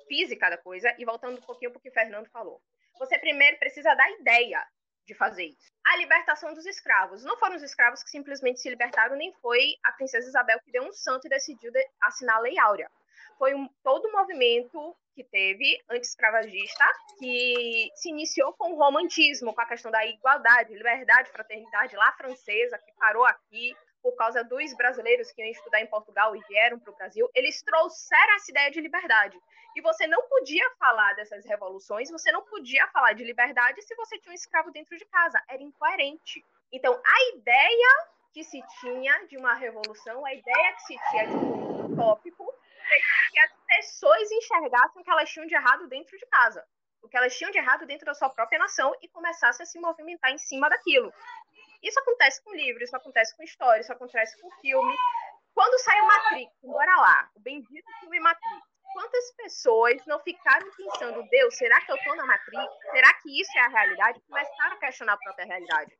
[0.08, 2.60] física da coisa, e voltando um pouquinho para o que o Fernando falou,
[2.98, 4.66] você primeiro precisa da ideia
[5.08, 5.72] de fazer isso.
[5.86, 7.24] A libertação dos escravos.
[7.24, 10.84] Não foram os escravos que simplesmente se libertaram, nem foi a princesa Isabel que deu
[10.84, 12.90] um santo e decidiu de assinar a Lei Áurea.
[13.38, 16.84] Foi um, todo um movimento que teve anti-escravagista
[17.18, 22.78] que se iniciou com o romantismo, com a questão da igualdade, liberdade, fraternidade lá francesa,
[22.78, 26.92] que parou aqui, por causa dos brasileiros que iam estudar em Portugal e vieram para
[26.92, 29.38] o Brasil, eles trouxeram essa ideia de liberdade.
[29.76, 34.18] E você não podia falar dessas revoluções, você não podia falar de liberdade se você
[34.18, 35.42] tinha um escravo dentro de casa.
[35.48, 36.44] Era incoerente.
[36.72, 41.34] Então, a ideia que se tinha de uma revolução, a ideia que se tinha de
[41.34, 42.44] um utópico,
[43.30, 46.64] que as pessoas enxergassem o que elas tinham de errado dentro de casa.
[47.02, 49.78] O que elas tinham de errado dentro da sua própria nação e começassem a se
[49.78, 51.12] movimentar em cima daquilo.
[51.82, 54.96] Isso acontece com livro, isso acontece com história, isso acontece com filme.
[55.54, 58.62] Quando sai o Matrix, bora lá, o bendito filme Matrix.
[58.92, 62.64] Quantas pessoas não ficaram pensando, Deus, será que eu tô na Matrix?
[62.90, 64.20] Será que isso é a realidade?
[64.28, 65.96] Começaram a questionar a própria realidade.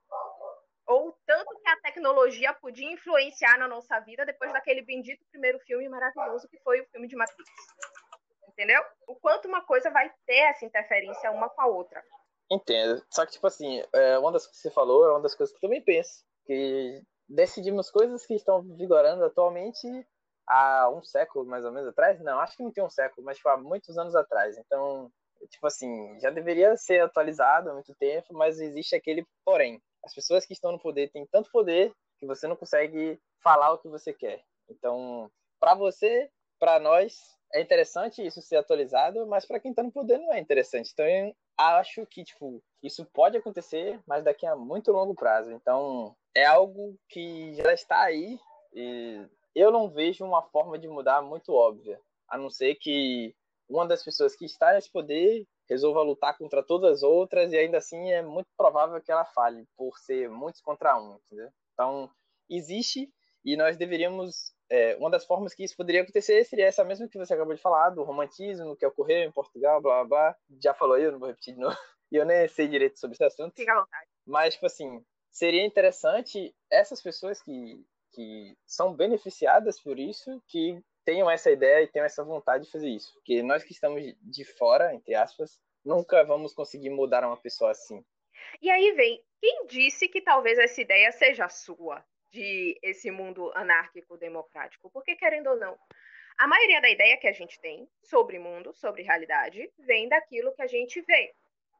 [0.87, 5.89] Ou tanto que a tecnologia podia influenciar na nossa vida depois daquele bendito primeiro filme
[5.89, 7.51] maravilhoso que foi o filme de Matrix.
[8.49, 8.83] Entendeu?
[9.07, 12.03] O quanto uma coisa vai ter essa interferência uma com a outra.
[12.51, 13.03] Entendo.
[13.11, 15.53] Só que, tipo assim, é, uma das coisas que você falou é uma das coisas
[15.53, 16.25] que eu também penso.
[16.47, 19.87] Que decidimos coisas que estão vigorando atualmente
[20.47, 22.21] há um século, mais ou menos, atrás.
[22.21, 24.57] Não, acho que não tem um século, mas tipo, há muitos anos atrás.
[24.57, 25.11] Então,
[25.51, 29.81] tipo assim, já deveria ser atualizado há muito tempo, mas existe aquele porém.
[30.03, 33.79] As pessoas que estão no poder têm tanto poder que você não consegue falar o
[33.79, 34.43] que você quer.
[34.69, 35.31] Então,
[35.61, 37.15] para você, para nós,
[37.53, 40.91] é interessante isso ser atualizado, mas para quem está no poder não é interessante.
[40.93, 41.07] Então,
[41.59, 45.51] acho que, tipo, isso pode acontecer, mas daqui a muito longo prazo.
[45.53, 48.39] Então, é algo que já está aí
[48.73, 53.35] e eu não vejo uma forma de mudar muito óbvia, a não ser que
[53.69, 57.79] uma das pessoas que está nesse poder resolva lutar contra todas as outras e ainda
[57.79, 61.51] assim é muito provável que ela falhe por ser muitos contra um, entendeu?
[61.75, 62.11] Então,
[62.49, 63.13] existe
[63.45, 67.19] e nós deveríamos é, uma das formas que isso poderia acontecer seria essa mesma que
[67.19, 70.37] você acabou de falar, do romantismo que ocorreu em Portugal, blá blá blá.
[70.63, 71.77] Já falou aí, eu não vou repetir de novo.
[72.11, 73.55] E eu nem sei direito sobre esse assunto.
[73.55, 74.09] Fica à vontade.
[74.27, 81.31] Mas, tipo assim, seria interessante essas pessoas que, que são beneficiadas por isso, que tenham
[81.31, 83.13] essa ideia e tenham essa vontade de fazer isso.
[83.13, 88.03] Porque nós que estamos de fora, entre aspas, nunca vamos conseguir mudar uma pessoa assim.
[88.63, 92.03] E aí vem, quem disse que talvez essa ideia seja sua?
[92.31, 95.79] De esse mundo anárquico democrático, porque querendo ou não,
[96.39, 100.63] a maioria da ideia que a gente tem sobre mundo, sobre realidade, vem daquilo que
[100.63, 101.35] a gente vê,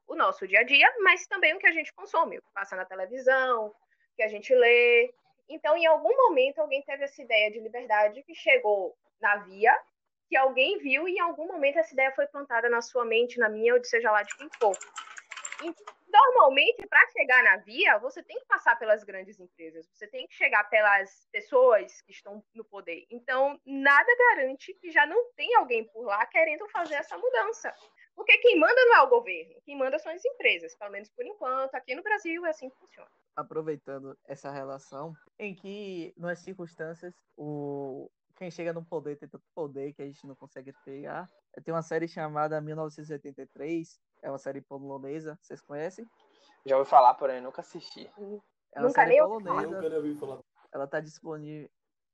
[0.07, 2.75] o nosso dia a dia, mas também o que a gente consome, o que passa
[2.75, 3.75] na televisão, o
[4.15, 5.13] que a gente lê.
[5.47, 9.73] Então, em algum momento, alguém teve essa ideia de liberdade que chegou na via,
[10.27, 13.49] que alguém viu e em algum momento essa ideia foi plantada na sua mente, na
[13.49, 14.75] minha, ou de seja lá de quem for
[16.11, 20.33] normalmente, para chegar na via, você tem que passar pelas grandes empresas, você tem que
[20.33, 23.05] chegar pelas pessoas que estão no poder.
[23.09, 27.73] Então, nada garante que já não tem alguém por lá querendo fazer essa mudança.
[28.15, 31.25] Porque quem manda não é o governo, quem manda são as empresas, pelo menos por
[31.25, 31.73] enquanto.
[31.75, 33.09] Aqui no Brasil é assim que funciona.
[33.35, 39.91] Aproveitando essa relação, em que, nas circunstâncias, o, quem chega no poder tem tanto poder
[39.93, 41.29] que a gente não consegue pegar.
[41.63, 46.09] Tem uma série chamada 1983, é uma série polonesa, vocês conhecem?
[46.65, 48.09] Já ouvi falar, porém nunca assisti.
[48.73, 50.41] É uma nunca série polonesa.
[50.71, 51.69] Ela tá disponível,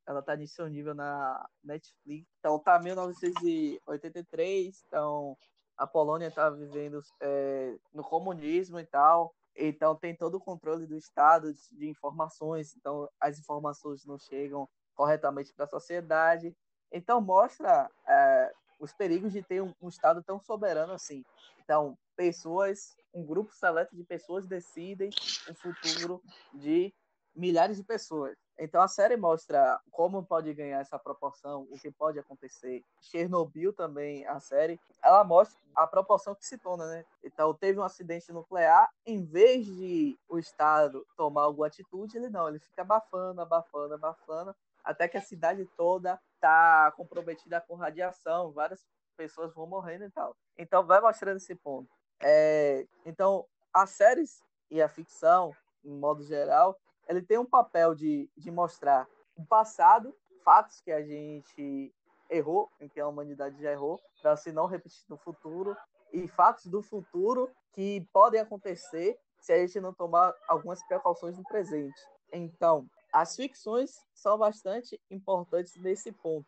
[0.08, 2.28] ela tá disponível na Netflix.
[2.40, 5.38] Então tá 1983, então
[5.78, 9.32] a Polônia tá vivendo é, no comunismo e tal.
[9.56, 15.54] Então tem todo o controle do Estado de informações, então as informações não chegam corretamente
[15.54, 16.56] para a sociedade.
[16.91, 21.23] Então mostra é, os perigos de ter um, um Estado tão soberano assim.
[21.63, 25.10] Então, pessoas, um grupo seleto de pessoas decidem
[25.50, 26.21] o futuro
[26.54, 26.93] de
[27.35, 28.37] milhares de pessoas.
[28.58, 32.81] Então a série mostra como pode ganhar essa proporção, o que pode acontecer.
[33.02, 37.06] Chernobyl também, a série, ela mostra a proporção que se torna, né?
[37.21, 42.48] Então teve um acidente nuclear, em vez de o Estado tomar alguma atitude, ele não,
[42.48, 44.56] ele fica abafando, abafando, abafando,
[44.86, 48.86] até que a cidade toda tá comprometida com radiação, várias
[49.17, 50.36] pessoas vão morrendo e tal.
[50.58, 51.90] Então vai mostrando esse ponto.
[52.21, 58.29] É, então as séries e a ficção, em modo geral, ele tem um papel de,
[58.38, 61.94] de mostrar o passado, fatos que a gente
[62.29, 65.75] errou, em que a humanidade já errou, para se não repetir no futuro,
[66.13, 71.44] e fatos do futuro que podem acontecer se a gente não tomar algumas precauções no
[71.44, 72.02] presente.
[72.31, 76.46] Então, as ficções são bastante importantes nesse ponto.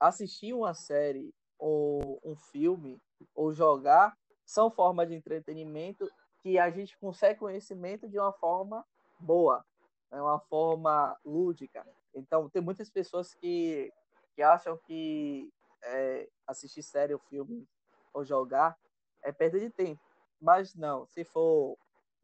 [0.00, 2.98] Assistir uma série ou um filme
[3.34, 6.10] ou jogar são formas de entretenimento
[6.40, 8.82] que a gente consegue conhecimento de uma forma
[9.20, 9.62] boa,
[10.10, 11.86] é uma forma lúdica.
[12.14, 13.92] Então, tem muitas pessoas que,
[14.34, 15.52] que acham que
[15.82, 17.68] é, assistir série ou filme
[18.14, 18.74] ou jogar
[19.22, 20.00] é perda de tempo.
[20.40, 21.76] Mas não, se for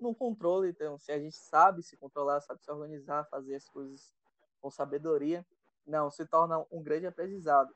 [0.03, 4.12] no controle, então, se a gente sabe se controlar, sabe se organizar, fazer as coisas
[4.61, 5.46] com sabedoria,
[5.86, 7.74] não, se torna um grande aprendizado.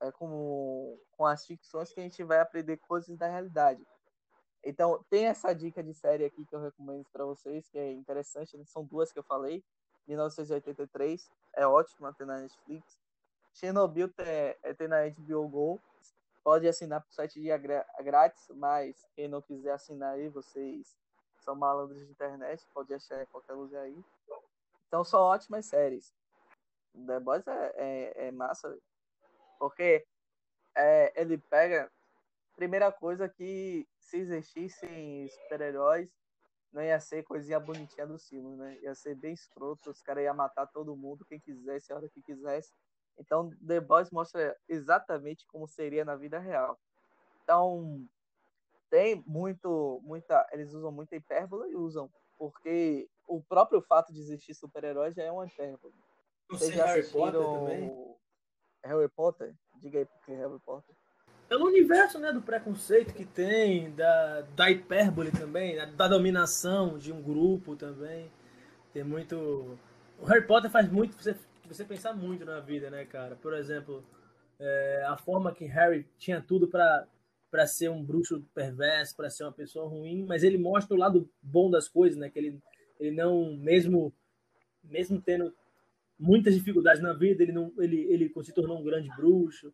[0.00, 3.86] É como com as ficções que a gente vai aprender coisas da realidade.
[4.64, 8.56] Então, tem essa dica de série aqui que eu recomendo para vocês, que é interessante,
[8.56, 8.64] né?
[8.64, 9.64] são duas que eu falei.
[10.06, 12.98] 1983 é ótimo, tem na Netflix.
[13.52, 15.80] Chernobyl é, tem na HBO Go.
[16.42, 20.96] Pode assinar por site dia grátis, mas quem não quiser assinar aí, vocês
[21.42, 24.04] são malandros de internet, pode achar em qualquer lugar aí.
[24.86, 26.14] Então são ótimas séries.
[26.94, 28.76] The Boys é, é, é massa,
[29.58, 30.06] porque
[30.74, 31.90] é, ele pega.
[32.54, 36.10] Primeira coisa que se existissem super-heróis,
[36.70, 38.78] não ia ser coisinha bonitinha do filme, né?
[38.82, 42.22] Ia ser bem escroto, os caras iam matar todo mundo, quem quisesse, a hora que
[42.22, 42.72] quisesse.
[43.18, 46.78] Então, The Boys mostra exatamente como seria na vida real.
[47.42, 48.06] Então,
[48.92, 54.52] tem muito, muita, eles usam muita hipérbole e usam, porque o próprio fato de existir
[54.52, 55.94] super-heróis já é uma hipérbole.
[56.50, 58.16] Vocês já Harry Potter também?
[58.84, 59.54] Harry Potter?
[59.80, 60.94] Diga aí porque Harry Potter.
[61.48, 67.10] Pelo universo né, do preconceito que tem, da, da hipérbole também, da, da dominação de
[67.10, 68.30] um grupo também.
[68.92, 69.78] Tem muito.
[70.18, 71.34] O Harry Potter faz muito você,
[71.66, 73.36] você pensar muito na vida, né, cara?
[73.36, 74.04] Por exemplo,
[74.60, 77.06] é, a forma que Harry tinha tudo para
[77.52, 81.30] para ser um bruxo perverso, para ser uma pessoa ruim, mas ele mostra o lado
[81.40, 82.28] bom das coisas, né?
[82.28, 82.58] Que ele,
[82.98, 84.12] ele não, mesmo
[84.82, 85.54] mesmo tendo
[86.18, 89.72] muitas dificuldades na vida, ele não ele, ele se tornou um grande bruxo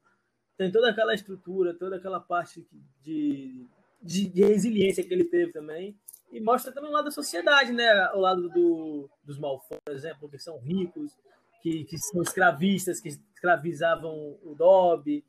[0.58, 2.66] tem toda aquela estrutura, toda aquela parte
[3.00, 3.64] de,
[4.02, 5.96] de, de, resiliência que ele teve também.
[6.32, 8.10] E mostra também o lado da sociedade, né?
[8.12, 11.16] O lado do, dos Malfoy, por exemplo, que são ricos,
[11.62, 15.24] que, que são escravistas, que escravizavam o Dobby.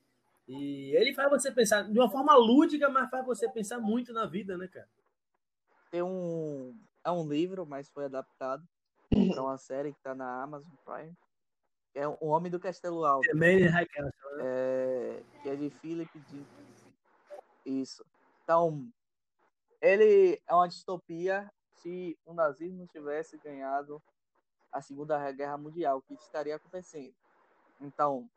[0.50, 4.26] E ele faz você pensar de uma forma lúdica, mas faz você pensar muito na
[4.26, 4.89] vida, né, cara?
[5.91, 6.76] Tem um.
[7.04, 8.68] É um livro, mas foi adaptado
[9.32, 11.16] para uma série que está na Amazon Prime.
[11.93, 13.30] É o Homem do Castelo Alto.
[13.30, 13.88] Também é,
[14.39, 16.47] é, que é de Philip Dick.
[17.64, 18.04] Isso.
[18.43, 18.91] Então,
[19.80, 24.02] ele é uma distopia se o nazismo tivesse ganhado
[24.72, 27.14] a Segunda Guerra Mundial, o que estaria acontecendo.
[27.80, 28.28] Então,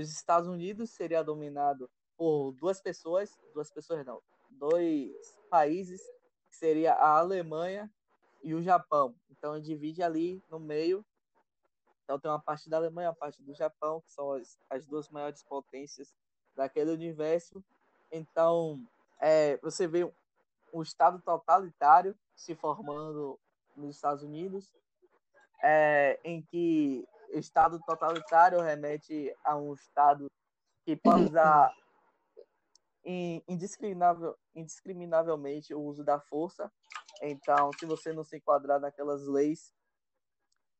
[0.00, 4.20] os Estados Unidos seria dominado por duas pessoas, duas pessoas não,
[4.50, 5.12] dois
[5.50, 6.00] países,
[6.48, 7.90] que seria a Alemanha
[8.42, 9.14] e o Japão.
[9.30, 11.04] Então, divide ali no meio
[12.08, 15.10] então tem uma parte da Alemanha, uma parte do Japão, que são as, as duas
[15.10, 16.14] maiores potências
[16.56, 17.62] daquele universo.
[18.10, 18.80] Então
[19.20, 20.12] é, você vê um,
[20.72, 23.38] um Estado totalitário se formando
[23.76, 24.74] nos Estados Unidos,
[25.62, 30.26] é, em que Estado totalitário remete a um Estado
[30.84, 31.72] que pode usar
[33.46, 36.70] indiscriminável, indiscriminavelmente o uso da força.
[37.22, 39.74] Então, se você não se enquadrar naquelas leis,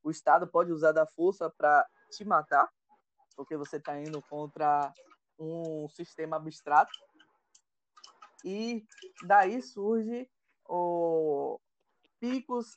[0.03, 2.69] o Estado pode usar da força para te matar,
[3.35, 4.93] porque você está indo contra
[5.37, 6.91] um sistema abstrato.
[8.43, 8.85] E
[9.25, 10.29] daí surge
[10.65, 11.59] o
[12.19, 12.75] picos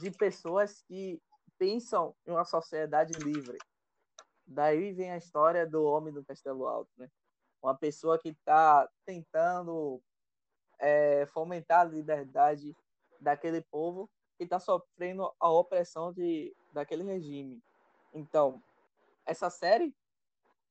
[0.00, 1.20] de pessoas que
[1.60, 3.58] pensam em uma sociedade livre.
[4.46, 7.06] Daí vem a história do homem do Castelo Alto, né?
[7.62, 10.02] Uma pessoa que está tentando
[10.78, 12.74] é, fomentar a liberdade
[13.20, 17.62] daquele povo que está sofrendo a opressão de, daquele regime.
[18.14, 18.62] Então,
[19.26, 19.94] essa série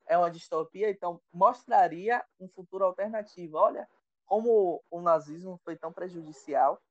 [0.07, 3.57] é uma distopia, então mostraria um futuro alternativo.
[3.57, 3.87] Olha
[4.25, 6.81] como o nazismo foi tão prejudicial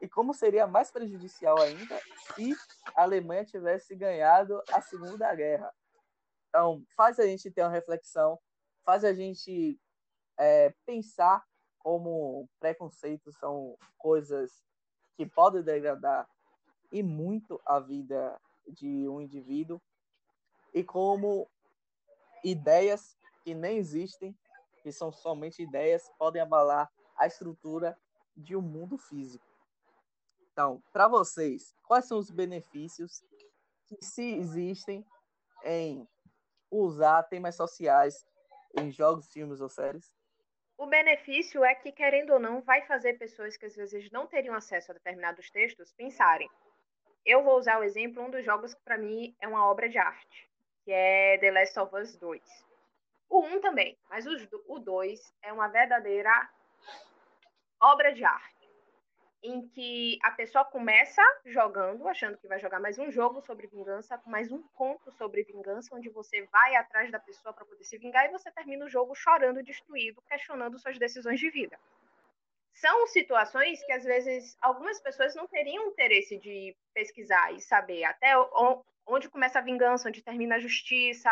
[0.00, 2.00] e como seria mais prejudicial ainda
[2.34, 2.54] se
[2.94, 5.72] a Alemanha tivesse ganhado a Segunda Guerra.
[6.48, 8.38] Então, faz a gente ter uma reflexão,
[8.84, 9.78] faz a gente
[10.38, 11.44] é, pensar
[11.78, 14.64] como preconceitos são coisas
[15.16, 16.28] que podem degradar
[16.90, 19.80] e muito a vida de um indivíduo.
[20.72, 21.48] e como
[22.44, 24.36] ideias que nem existem,
[24.82, 27.98] que são somente ideias, podem abalar a estrutura
[28.36, 29.49] de um mundo físico.
[30.60, 33.24] Então, para vocês, quais são os benefícios
[33.86, 35.02] que se existem
[35.64, 36.06] em
[36.70, 38.26] usar temas sociais
[38.78, 40.12] em jogos, filmes ou séries?
[40.76, 44.54] O benefício é que, querendo ou não, vai fazer pessoas que às vezes não teriam
[44.54, 46.50] acesso a determinados textos pensarem.
[47.24, 49.96] Eu vou usar o exemplo um dos jogos que para mim é uma obra de
[49.96, 50.46] arte,
[50.84, 52.42] que é The Last of Us 2.
[53.30, 56.50] O 1 também, mas o 2 é uma verdadeira
[57.80, 58.59] obra de arte
[59.42, 64.20] em que a pessoa começa jogando, achando que vai jogar mais um jogo sobre vingança,
[64.26, 68.26] mais um conto sobre vingança, onde você vai atrás da pessoa para poder se vingar
[68.26, 71.78] e você termina o jogo chorando, destruído, questionando suas decisões de vida.
[72.74, 78.34] São situações que às vezes algumas pessoas não teriam interesse de pesquisar e saber até
[79.06, 81.30] onde começa a vingança, onde termina a justiça,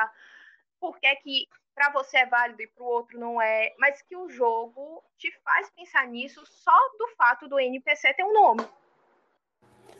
[0.81, 1.49] por que, que
[1.79, 5.33] para você é válido e para o outro não é, mas que o jogo te
[5.45, 8.69] faz pensar nisso só do fato do NPC ter um nome.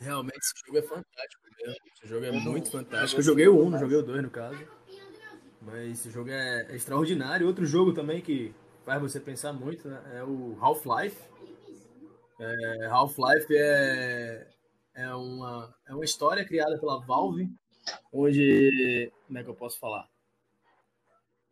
[0.01, 1.75] Realmente, esse jogo é fantástico mesmo.
[1.95, 3.19] Esse jogo é muito fantástico.
[3.19, 4.59] Eu joguei o 1, não joguei o 2 no caso.
[5.61, 7.47] Mas esse jogo é, é extraordinário.
[7.47, 8.53] Outro jogo também que
[8.83, 11.17] faz você pensar muito né, é o Half-Life.
[12.41, 14.47] É, Half-Life é,
[14.95, 17.49] é, uma, é uma história criada pela Valve,
[18.11, 19.11] onde.
[19.27, 20.09] Como é que eu posso falar?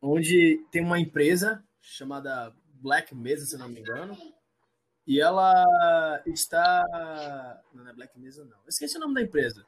[0.02, 4.18] Onde tem uma empresa chamada Black Mesa, se não me engano,
[5.06, 6.84] e ela está.
[7.74, 8.58] Não é Black Mesa, não.
[8.58, 9.66] Eu esqueci o nome da empresa.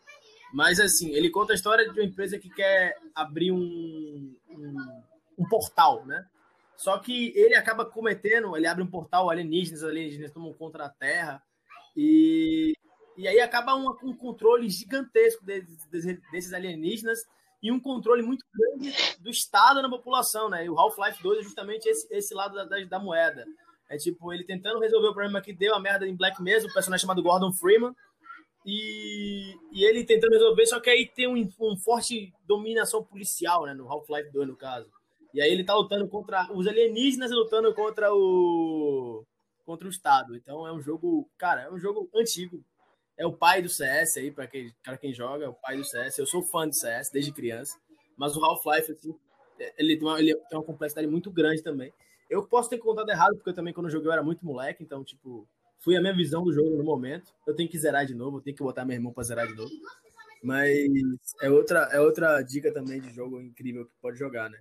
[0.54, 5.04] Mas, assim, ele conta a história de uma empresa que quer abrir um, um,
[5.38, 6.26] um portal, né?
[6.76, 11.44] Só que ele acaba cometendo, ele abre um portal, alienígenas, alienígenas tomam contra a Terra,
[11.96, 12.74] e,
[13.18, 17.20] e aí acaba um, um controle gigantesco desses, desses alienígenas
[17.62, 20.66] e um controle muito grande do Estado na população, né?
[20.66, 23.45] E o Half-Life 2 é justamente esse, esse lado da, da, da, moeda.
[23.89, 26.74] É tipo, ele tentando resolver o problema que deu a merda em Black Mesa, o
[26.74, 27.93] personagem chamado Gordon Freeman,
[28.66, 33.74] e, e ele tentando resolver, só que aí tem um, um forte dominação policial, né?
[33.74, 34.89] No Half-Life 2, no caso.
[35.34, 39.24] E aí ele tá lutando contra os alienígenas e lutando contra o
[39.66, 40.36] contra o Estado.
[40.36, 42.64] Então é um jogo, cara, é um jogo antigo,
[43.20, 45.84] é o pai do CS aí, para quem, pra quem joga, é o pai do
[45.84, 46.17] CS.
[46.17, 47.78] Eu sou fã de CS desde criança,
[48.17, 49.13] mas o Half-Life, assim,
[49.78, 51.93] ele, tem uma, ele tem uma complexidade muito grande também.
[52.30, 54.82] Eu posso ter contado errado, porque eu também, quando eu joguei, eu era muito moleque,
[54.82, 55.45] então, tipo,
[55.80, 57.34] fui a minha visão do jogo no momento.
[57.45, 59.53] Eu tenho que zerar de novo, eu tenho que botar meu irmão para zerar de
[59.53, 59.72] novo.
[60.41, 60.88] Mas
[61.41, 64.59] é outra, é outra dica também de jogo incrível que pode jogar, né?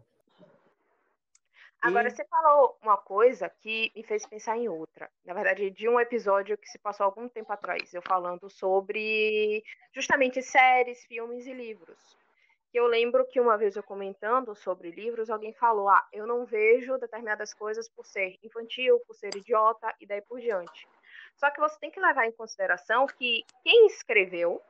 [1.80, 5.08] Agora, você falou uma coisa que me fez pensar em outra.
[5.24, 9.62] Na verdade, de um episódio que se passou algum tempo atrás, eu falando sobre
[9.92, 12.18] justamente séries, filmes e livros.
[12.74, 16.98] Eu lembro que uma vez eu comentando sobre livros, alguém falou: Ah, eu não vejo
[16.98, 20.86] determinadas coisas por ser infantil, por ser idiota e daí por diante.
[21.36, 24.60] Só que você tem que levar em consideração que quem escreveu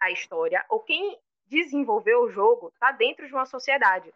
[0.00, 4.12] a história ou quem desenvolveu o jogo está dentro de uma sociedade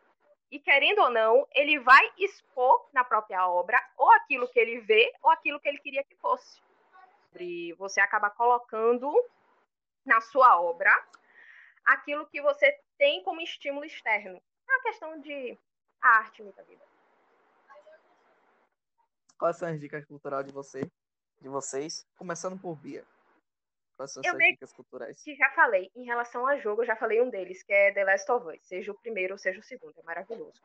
[0.52, 5.10] e querendo ou não, ele vai expor na própria obra ou aquilo que ele vê
[5.22, 6.60] ou aquilo que ele queria que fosse.
[7.40, 9.10] E você acaba colocando
[10.04, 10.92] na sua obra
[11.86, 14.42] aquilo que você tem como estímulo externo.
[14.68, 15.58] É uma questão de
[16.02, 16.84] arte, muita vida.
[19.38, 20.82] Quais são as dicas culturais de você,
[21.40, 22.06] de vocês?
[22.14, 23.06] Começando por Bia.
[23.96, 25.22] Quais são eu suas dicas culturais?
[25.22, 28.04] Que já falei, em relação a jogo, eu já falei um deles, que é The
[28.04, 30.60] Last of Us, seja o primeiro ou seja o segundo, é maravilhoso.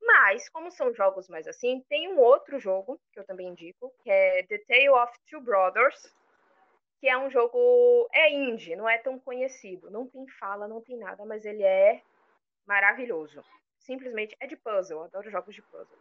[0.00, 4.10] Mas, como são jogos mais assim, tem um outro jogo que eu também indico, que
[4.10, 6.14] é The Tale of Two Brothers,
[7.00, 10.98] que é um jogo é indie, não é tão conhecido, não tem fala, não tem
[10.98, 12.02] nada, mas ele é
[12.66, 13.42] maravilhoso.
[13.78, 15.98] Simplesmente é de puzzle, adoro jogos de puzzle.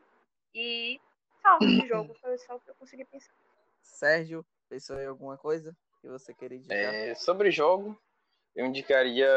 [0.54, 1.00] E
[1.42, 3.34] só de jogo foi só o que eu consegui pensar.
[3.82, 5.76] Sérgio, pensou em alguma coisa?
[6.02, 6.78] Que você queria indicar?
[6.78, 8.00] É, sobre jogo,
[8.56, 9.30] eu indicaria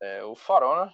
[0.00, 0.92] é, o Forona,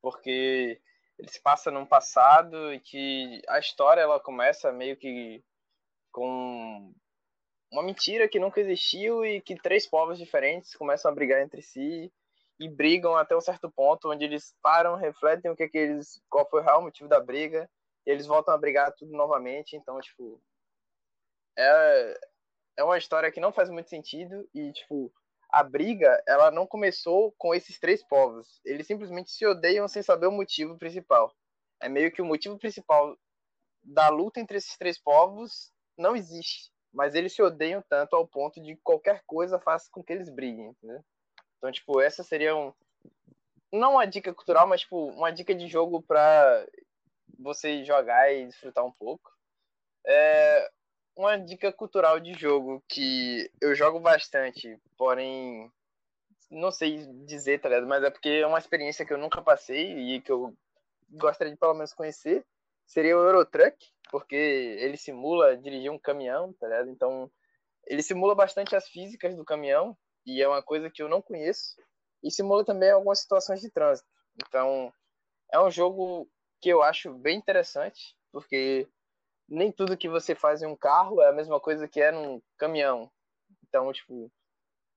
[0.00, 0.80] porque
[1.18, 5.42] ele se passa num passado e que a história ela começa meio que
[6.12, 6.92] com
[7.72, 12.12] uma mentira que nunca existiu e que três povos diferentes começam a brigar entre si
[12.58, 16.48] e brigam até um certo ponto onde eles param, refletem o que, que eles, qual
[16.48, 17.68] foi o real motivo da briga
[18.06, 19.76] e eles voltam a brigar tudo novamente.
[19.76, 20.40] Então, tipo,
[21.58, 22.20] é,
[22.76, 25.12] é uma história que não faz muito sentido e, tipo,
[25.50, 28.60] a briga, ela não começou com esses três povos.
[28.64, 31.34] Eles simplesmente se odeiam sem saber o motivo principal.
[31.80, 33.16] É meio que o motivo principal
[33.82, 36.70] da luta entre esses três povos não existe.
[36.92, 40.74] Mas eles se odeiam tanto ao ponto de qualquer coisa faça com que eles briguem?
[41.58, 42.72] Então, tipo, essa seria um,
[43.72, 46.66] não uma dica cultural, mas tipo, uma dica de jogo pra
[47.38, 49.30] você jogar e desfrutar um pouco.
[50.06, 50.70] É
[51.16, 55.72] uma dica cultural de jogo que eu jogo bastante, porém
[56.50, 57.86] não sei dizer, tá ligado?
[57.86, 60.54] Mas é porque é uma experiência que eu nunca passei e que eu
[61.10, 62.44] gostaria de pelo menos conhecer.
[62.86, 63.76] Seria o Eurotruck,
[64.10, 66.90] porque ele simula dirigir um caminhão, tá ligado?
[66.90, 67.30] Então,
[67.86, 71.74] ele simula bastante as físicas do caminhão e é uma coisa que eu não conheço.
[72.22, 74.08] E simula também algumas situações de trânsito.
[74.46, 74.92] Então,
[75.52, 76.28] é um jogo
[76.60, 78.86] que eu acho bem interessante, porque
[79.48, 82.42] nem tudo que você faz em um carro é a mesma coisa que é num
[82.58, 83.10] caminhão.
[83.68, 84.30] Então, tipo,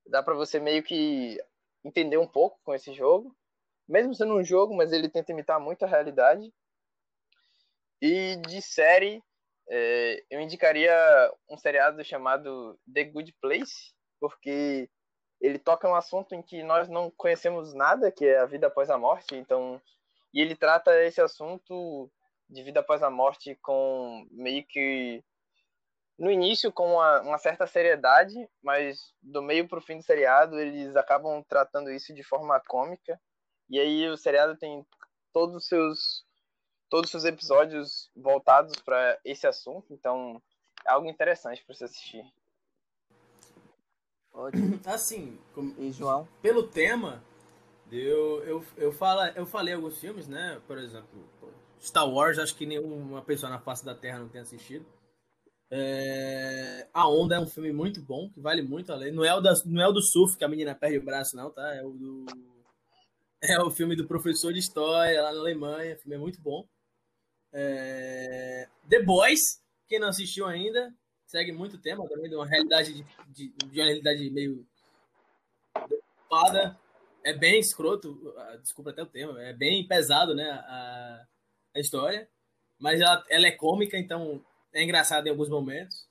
[0.08, 1.38] dá para você meio que
[1.84, 3.36] entender um pouco com esse jogo.
[3.88, 6.54] Mesmo sendo um jogo, mas ele tenta imitar muito a realidade.
[8.02, 9.24] E de série,
[9.70, 10.94] é, eu indicaria
[11.50, 14.90] um seriado chamado The Good Place, porque
[15.42, 18.90] ele toca um assunto em que nós não conhecemos nada, que é a vida após
[18.90, 19.36] a morte.
[19.36, 19.82] Então,
[20.34, 22.12] e ele trata esse assunto
[22.50, 25.24] de vida após a morte com meio que
[26.18, 30.60] no início com uma, uma certa seriedade, mas do meio para o fim do seriado
[30.60, 33.20] eles acabam tratando isso de forma cômica.
[33.70, 34.86] E aí o seriado tem
[35.32, 36.26] todos os seus
[36.90, 40.42] todos os seus episódios voltados para esse assunto, então
[40.86, 42.26] é algo interessante para você assistir.
[44.34, 44.80] Ótimo.
[44.86, 46.28] Assim, como- E João?
[46.42, 47.24] pelo tema,
[47.92, 50.60] eu, eu, eu, fala, eu falei alguns filmes, né?
[50.66, 51.30] Por exemplo,
[51.82, 54.86] Star Wars, acho que nenhuma pessoa na face da Terra não tem assistido.
[55.72, 59.12] É, a Onda é um filme muito bom, que vale muito além.
[59.12, 61.52] Não é, o não é o do surf, que a menina perde o braço, não,
[61.52, 61.76] tá?
[61.76, 62.26] É o do.
[63.42, 65.96] É o filme do professor de história lá na Alemanha.
[65.96, 66.68] O filme é muito bom.
[67.54, 70.94] É, The Boys, quem não assistiu ainda,
[71.26, 74.68] segue muito tema também de uma realidade de, de, de uma realidade meio
[76.30, 76.78] ocupada.
[77.24, 81.26] É bem escroto, ah, desculpa até o termo, é bem pesado, né, a,
[81.76, 82.28] a história,
[82.78, 84.44] mas ela, ela é cômica, então
[84.74, 86.08] é engraçada em alguns momentos.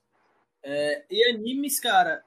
[0.63, 2.25] É, e animes, cara,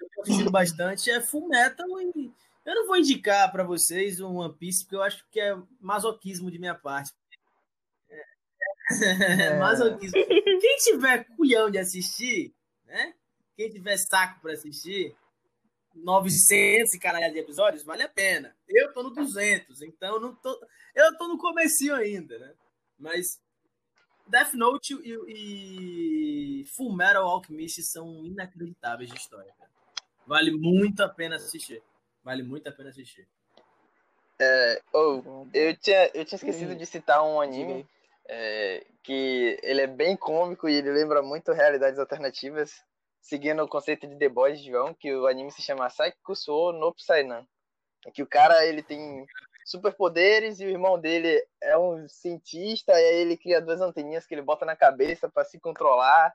[0.00, 2.32] eu tenho assistido bastante é Full Metal e
[2.64, 6.50] eu não vou indicar pra vocês um One Piece, porque eu acho que é masoquismo
[6.50, 7.12] de minha parte.
[8.10, 10.20] É, masoquismo.
[10.26, 12.52] Quem tiver culhão de assistir,
[12.84, 13.14] né?
[13.56, 15.16] Quem tiver saco pra assistir,
[15.96, 18.54] 900 e caralho de episódios, vale a pena.
[18.68, 20.58] Eu tô no 200, então não tô,
[20.94, 22.54] eu tô no comecinho ainda, né?
[22.98, 23.40] Mas
[24.26, 29.52] Death Note e, e Full Metal Alchemist são inacreditáveis de história.
[29.58, 29.70] Cara.
[30.26, 31.82] Vale muito a pena assistir.
[32.24, 33.28] Vale muito a pena assistir.
[34.92, 37.86] Oh, Bom, eu tinha, eu tinha esquecido de citar um anime
[38.28, 42.84] é, que ele é bem cômico e ele lembra muito realidades alternativas,
[43.26, 47.44] seguindo o conceito de The Boys João, que o anime se chama Saikusuo no Psynan.
[48.06, 49.26] É que o cara ele tem
[49.64, 54.32] superpoderes e o irmão dele é um cientista e aí ele cria duas anteninhas que
[54.32, 56.32] ele bota na cabeça para se controlar,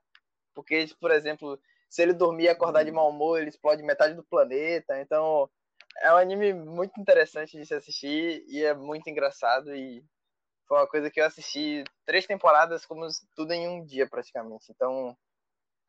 [0.54, 1.58] porque por exemplo,
[1.90, 5.00] se ele dormir e acordar de mau humor, ele explode metade do planeta.
[5.00, 5.50] Então,
[6.02, 10.04] é um anime muito interessante de se assistir e é muito engraçado e
[10.68, 14.66] foi uma coisa que eu assisti três temporadas como tudo em um dia praticamente.
[14.70, 15.16] Então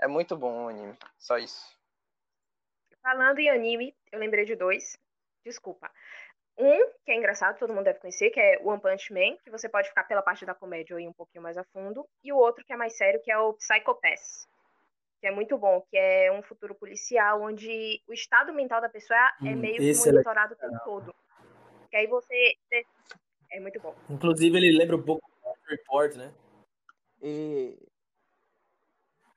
[0.03, 0.99] é muito bom o anime.
[1.17, 1.79] Só isso.
[3.01, 4.99] Falando em anime, eu lembrei de dois.
[5.45, 5.91] Desculpa.
[6.59, 9.69] Um, que é engraçado, todo mundo deve conhecer, que é One Punch Man, que você
[9.69, 12.07] pode ficar pela parte da comédia ou ir um pouquinho mais a fundo.
[12.23, 14.47] E o outro, que é mais sério, que é o Psycho Pass.
[15.21, 19.19] Que é muito bom, que é um futuro policial onde o estado mental da pessoa
[19.45, 21.15] é Hum, meio que é monitorado o tempo todo.
[21.91, 22.57] Que aí você.
[23.53, 23.95] É muito bom.
[24.11, 26.35] Inclusive, ele lembra um pouco do Report, né?
[27.23, 27.79] E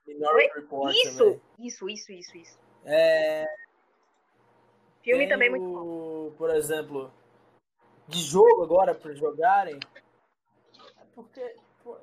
[0.08, 1.42] Minority Report Isso, também.
[1.60, 2.60] isso, isso, isso, isso.
[2.86, 3.46] É,
[5.02, 6.28] Filme tem também muito bom.
[6.28, 7.12] o, Por exemplo,
[8.08, 9.80] de jogo agora para jogarem.
[11.00, 11.56] É porque.
[11.84, 11.98] pô,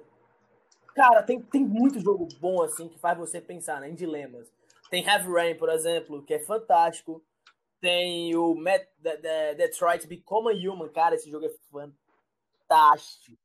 [0.95, 4.53] cara, tem, tem muito jogo bom assim que faz você pensar né, em dilemas.
[4.91, 7.25] Tem Heavy Rain, por exemplo, que é fantástico.
[7.81, 11.55] Tem o Met, The- The- Detroit Become a Human, cara, esse jogo é
[12.69, 13.37] fantástico.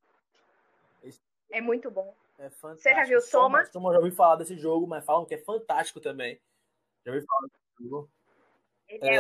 [1.49, 2.13] É muito bom.
[2.39, 2.81] É fantástico.
[2.83, 3.65] Você já viu Soma?
[3.65, 6.39] Soma, já ouvi falar desse jogo, mas falam que é fantástico também.
[7.05, 8.09] Já ouvi falar desse jogo.
[8.87, 9.15] Ele é.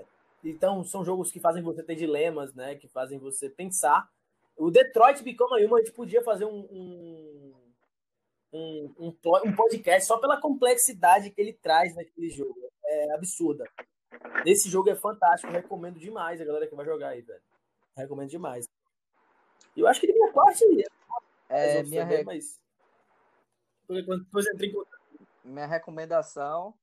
[0.00, 0.04] É,
[0.44, 2.74] Então, são jogos que fazem você ter dilemas, né?
[2.74, 4.08] Que fazem você pensar.
[4.56, 7.54] O Detroit Become Human, a gente podia fazer um, um,
[8.52, 12.58] um, um po- um podcast só pela complexidade que ele traz naquele jogo.
[12.84, 13.64] É absurda.
[14.44, 17.40] Esse jogo é fantástico, recomendo demais a galera que vai jogar aí, velho.
[17.96, 18.68] Recomendo demais.
[19.76, 20.64] E eu acho que de minha parte
[21.50, 22.60] é, minha, mas.
[23.88, 25.00] Depois entrei em contato.
[25.44, 26.74] minha recomendação.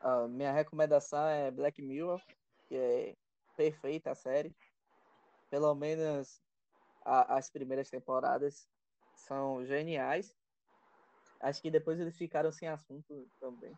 [0.00, 2.20] ah, minha recomendação é Black Mirror,
[2.66, 3.16] que é
[3.56, 4.54] perfeita a série.
[5.50, 6.40] Pelo menos
[7.04, 8.66] a- as primeiras temporadas
[9.14, 10.34] são geniais.
[11.40, 13.72] Acho que depois eles ficaram sem assunto também.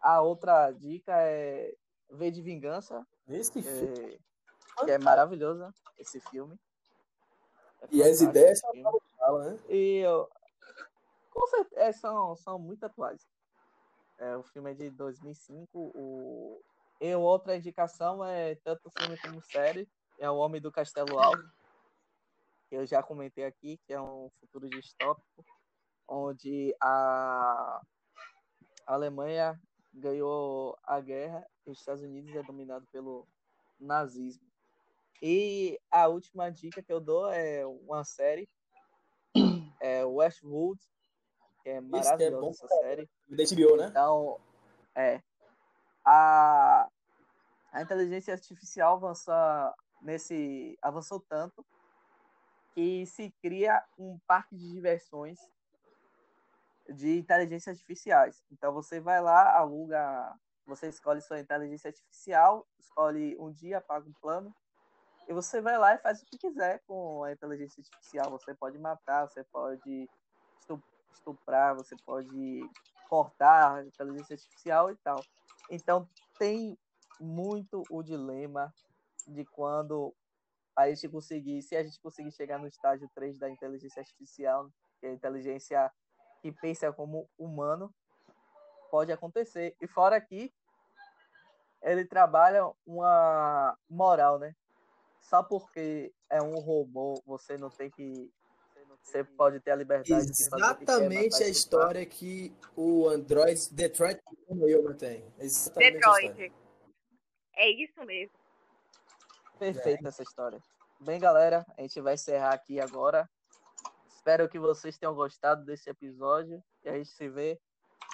[0.00, 1.74] A outra dica é
[2.10, 4.18] V de Vingança, Esse filme.
[4.78, 6.56] é, que é maravilhosa esse filme.
[7.84, 8.60] É E as ideias
[9.18, 9.58] fala, né?
[9.68, 10.28] E eu,
[11.30, 13.26] com certeza são, são muito atuais.
[14.18, 15.68] É, o filme é de 2005.
[15.74, 16.62] O,
[17.00, 19.88] e outra indicação é tanto filme como série.
[20.18, 21.44] É O Homem do Castelo Alto.
[22.68, 25.44] Que eu já comentei aqui, que é um futuro distópico.
[26.06, 27.80] Onde a
[28.86, 29.60] Alemanha
[29.92, 33.26] ganhou a guerra e os Estados Unidos é dominado pelo
[33.78, 34.46] nazismo.
[35.22, 38.48] E a última dica que eu dou é uma série
[39.80, 40.80] é Westworld,
[41.62, 43.08] que é maravilhosa bom, essa série.
[43.28, 43.86] Da HBO, né?
[43.88, 44.40] Então,
[44.94, 45.22] é.
[46.04, 46.88] A,
[47.72, 51.64] a inteligência artificial avança nesse, avançou tanto
[52.74, 55.38] que se cria um parque de diversões
[56.88, 58.44] de inteligência artificiais.
[58.50, 60.34] Então você vai lá, aluga,
[60.66, 64.54] você escolhe sua inteligência artificial, escolhe um dia, paga um plano,
[65.28, 68.30] e você vai lá e faz o que quiser com a inteligência artificial.
[68.30, 70.08] Você pode matar, você pode
[70.60, 72.70] estu- estuprar, você pode
[73.08, 75.24] cortar a inteligência artificial e tal.
[75.70, 76.08] Então
[76.38, 76.78] tem
[77.20, 78.74] muito o dilema
[79.26, 80.14] de quando
[80.76, 84.68] a gente conseguir, se a gente conseguir chegar no estágio 3 da inteligência artificial,
[85.00, 85.90] que é a inteligência
[86.42, 87.94] que pensa como humano,
[88.90, 89.76] pode acontecer.
[89.80, 90.52] E fora que
[91.82, 94.54] ele trabalha uma moral, né?
[95.28, 98.30] Só porque é um robô, você não tem que.
[99.00, 105.24] Você pode ter a liberdade Exatamente a história que o Android Detroit Become Human tem.
[105.38, 106.52] Exatamente Detroit.
[107.56, 108.36] É isso mesmo.
[109.58, 110.62] Perfeita essa história.
[111.00, 113.28] Bem, galera, a gente vai encerrar aqui agora.
[114.06, 117.58] Espero que vocês tenham gostado desse episódio e a gente se vê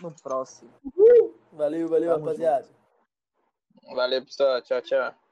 [0.00, 0.72] no próximo.
[1.52, 2.68] Valeu, valeu, Tamo rapaziada.
[3.94, 4.60] Valeu, pessoal.
[4.62, 5.29] Tchau, tchau.